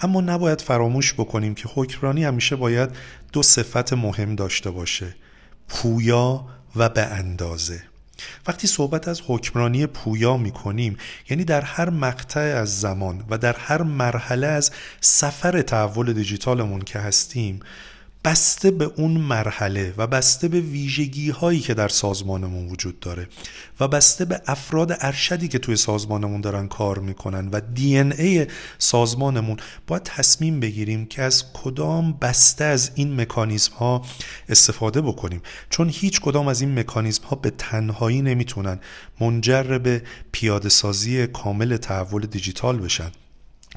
اما 0.00 0.20
نباید 0.20 0.60
فراموش 0.60 1.14
بکنیم 1.14 1.54
که 1.54 1.68
حکمرانی 1.74 2.24
همیشه 2.24 2.56
باید 2.56 2.90
دو 3.32 3.42
صفت 3.42 3.92
مهم 3.92 4.34
داشته 4.34 4.70
باشه 4.70 5.14
پویا 5.68 6.46
و 6.76 6.88
به 6.88 7.02
اندازه. 7.02 7.82
وقتی 8.46 8.66
صحبت 8.66 9.08
از 9.08 9.22
حکمرانی 9.26 9.86
پویا 9.86 10.36
می 10.36 10.50
کنیم 10.50 10.96
یعنی 11.30 11.44
در 11.44 11.60
هر 11.60 11.90
مقطع 11.90 12.40
از 12.40 12.80
زمان 12.80 13.24
و 13.30 13.38
در 13.38 13.56
هر 13.56 13.82
مرحله 13.82 14.46
از 14.46 14.70
سفر 15.00 15.62
تحول 15.62 16.12
دیجیتالمون 16.12 16.80
که 16.80 16.98
هستیم 16.98 17.60
بسته 18.24 18.70
به 18.70 18.84
اون 18.84 19.10
مرحله 19.10 19.94
و 19.96 20.06
بسته 20.06 20.48
به 20.48 20.60
ویژگی 20.60 21.30
هایی 21.30 21.60
که 21.60 21.74
در 21.74 21.88
سازمانمون 21.88 22.68
وجود 22.68 23.00
داره 23.00 23.28
و 23.80 23.88
بسته 23.88 24.24
به 24.24 24.42
افراد 24.46 24.96
ارشدی 25.00 25.48
که 25.48 25.58
توی 25.58 25.76
سازمانمون 25.76 26.40
دارن 26.40 26.68
کار 26.68 26.98
می‌کنن 26.98 27.48
و 27.48 27.60
دی 27.60 27.98
ای 27.98 28.46
سازمانمون 28.78 29.56
باید 29.86 30.02
تصمیم 30.02 30.60
بگیریم 30.60 31.06
که 31.06 31.22
از 31.22 31.44
کدام 31.52 32.12
بسته 32.12 32.64
از 32.64 32.90
این 32.94 33.20
مکانیزم 33.20 33.72
ها 33.72 34.02
استفاده 34.48 35.00
بکنیم. 35.00 35.42
چون 35.70 35.88
هیچ 35.88 36.20
کدام 36.20 36.48
از 36.48 36.60
این 36.60 36.78
مکانیزم 36.78 37.24
ها 37.24 37.36
به 37.36 37.50
تنهایی 37.50 38.22
نمی‌تونن 38.22 38.80
منجر 39.20 39.78
به 39.78 40.02
پیاده 40.32 40.68
سازی 40.68 41.26
کامل 41.26 41.76
تحول 41.76 42.26
دیجیتال 42.26 42.78
بشن. 42.78 43.10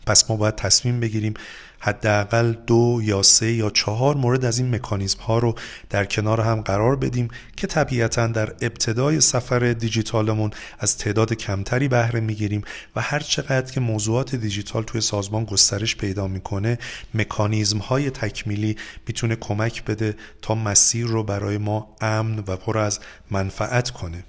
پس 0.06 0.30
ما 0.30 0.36
باید 0.36 0.56
تصمیم 0.56 1.00
بگیریم 1.00 1.34
حداقل 1.82 2.54
دو 2.68 3.00
یا 3.04 3.22
سه 3.22 3.52
یا 3.52 3.70
چهار 3.70 4.16
مورد 4.16 4.46
از 4.46 4.60
این 4.60 4.76
مکانیزم 4.76 5.20
ها 5.20 5.40
رو 5.40 5.56
در 5.90 6.06
کنار 6.06 6.42
هم 6.42 6.62
قرار 6.62 6.96
بدیم 6.96 7.28
که 7.58 7.68
طبیعتا 7.68 8.28
در 8.28 8.54
ابتدای 8.62 9.22
سفر 9.22 9.74
دیجیتالمون 9.74 10.52
از 10.80 10.98
تعداد 10.98 11.34
کمتری 11.34 11.88
بهره 11.88 12.20
می‌گیریم 12.20 12.62
و 12.96 13.02
هر 13.02 13.20
چقدر 13.20 13.72
که 13.72 13.80
موضوعات 13.80 14.36
دیجیتال 14.36 14.84
توی 14.84 15.02
سازمان 15.02 15.46
گسترش 15.46 15.96
پیدا 15.96 16.28
می‌کنه 16.28 16.78
مکانیزم 17.14 17.78
های 17.78 18.10
تکمیلی 18.10 18.76
می‌تونه 19.08 19.36
کمک 19.36 19.86
بده 19.86 20.16
تا 20.42 20.56
مسیر 20.56 21.06
رو 21.06 21.24
برای 21.24 21.58
ما 21.58 21.96
امن 22.02 22.44
و 22.48 22.56
پر 22.58 22.78
از 22.78 23.00
منفعت 23.32 23.90
کنه. 23.90 24.24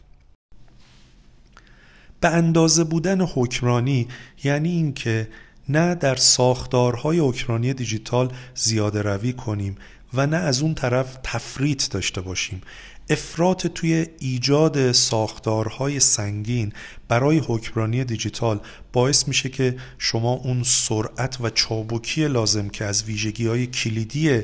به 2.21 2.29
اندازه 2.29 2.85
بودن 2.85 3.21
حکمرانی 3.21 4.09
یعنی 4.45 4.71
اینکه 4.71 5.29
نه 5.69 5.95
در 5.95 6.17
ساختارهای 6.17 7.19
اوکرانی 7.19 7.73
دیجیتال 7.73 8.33
زیاده 8.55 9.03
روی 9.03 9.33
کنیم 9.33 9.77
و 10.15 10.27
نه 10.27 10.37
از 10.37 10.63
اون 10.63 10.75
طرف 10.75 11.19
تفریط 11.23 11.91
داشته 11.91 12.21
باشیم. 12.21 12.63
افراط 13.11 13.67
توی 13.67 14.07
ایجاد 14.19 14.93
ساختارهای 14.93 16.01
سنگین 16.01 16.73
برای 17.09 17.39
حکمرانی 17.39 18.05
دیجیتال 18.05 18.61
باعث 18.93 19.29
میشه 19.29 19.49
که 19.49 19.77
شما 19.99 20.33
اون 20.33 20.63
سرعت 20.63 21.41
و 21.41 21.51
چابکی 21.51 22.29
لازم 22.29 22.69
که 22.69 22.85
از 22.85 23.05
ویژگی 23.05 23.47
های 23.47 23.67
کلیدی 23.67 24.43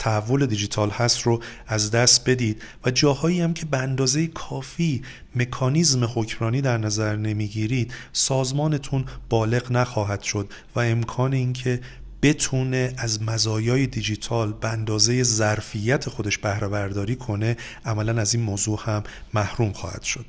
تحول 0.00 0.46
دیجیتال 0.46 0.90
هست 0.90 1.20
رو 1.20 1.42
از 1.66 1.90
دست 1.90 2.30
بدید 2.30 2.62
و 2.84 2.90
جاهایی 2.90 3.40
هم 3.40 3.54
که 3.54 3.66
به 3.66 3.78
اندازه 3.78 4.26
کافی 4.26 5.02
مکانیزم 5.36 6.04
حکمرانی 6.14 6.60
در 6.60 6.78
نظر 6.78 7.16
نمی‌گیرید 7.16 7.94
سازمانتون 8.12 9.04
بالغ 9.28 9.72
نخواهد 9.72 10.22
شد 10.22 10.48
و 10.76 10.80
امکان 10.80 11.32
اینکه 11.32 11.80
بتونه 12.22 12.94
از 12.96 13.22
مزایای 13.22 13.86
دیجیتال 13.86 14.52
به 14.52 14.68
اندازه 14.68 15.22
ظرفیت 15.22 16.08
خودش 16.08 16.38
بهره 16.38 16.68
برداری 16.68 17.16
کنه 17.16 17.56
عملا 17.84 18.20
از 18.20 18.34
این 18.34 18.44
موضوع 18.44 18.80
هم 18.84 19.02
محروم 19.34 19.72
خواهد 19.72 20.02
شد. 20.02 20.26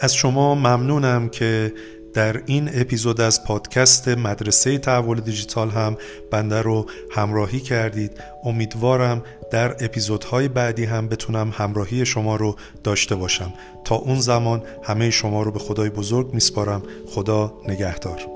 از 0.00 0.14
شما 0.14 0.54
ممنونم 0.54 1.28
که 1.28 1.72
در 2.16 2.42
این 2.46 2.70
اپیزود 2.74 3.20
از 3.20 3.44
پادکست 3.44 4.08
مدرسه 4.08 4.78
تحول 4.78 5.20
دیجیتال 5.20 5.70
هم 5.70 5.96
بنده 6.30 6.62
رو 6.62 6.86
همراهی 7.10 7.60
کردید. 7.60 8.12
امیدوارم 8.44 9.22
در 9.50 9.84
اپیزودهای 9.84 10.48
بعدی 10.48 10.84
هم 10.84 11.08
بتونم 11.08 11.52
همراهی 11.54 12.06
شما 12.06 12.36
رو 12.36 12.56
داشته 12.84 13.14
باشم. 13.14 13.52
تا 13.84 13.94
اون 13.94 14.20
زمان 14.20 14.62
همه 14.82 15.10
شما 15.10 15.42
رو 15.42 15.50
به 15.50 15.58
خدای 15.58 15.90
بزرگ 15.90 16.34
میسپارم. 16.34 16.82
خدا 17.06 17.54
نگهدار. 17.68 18.35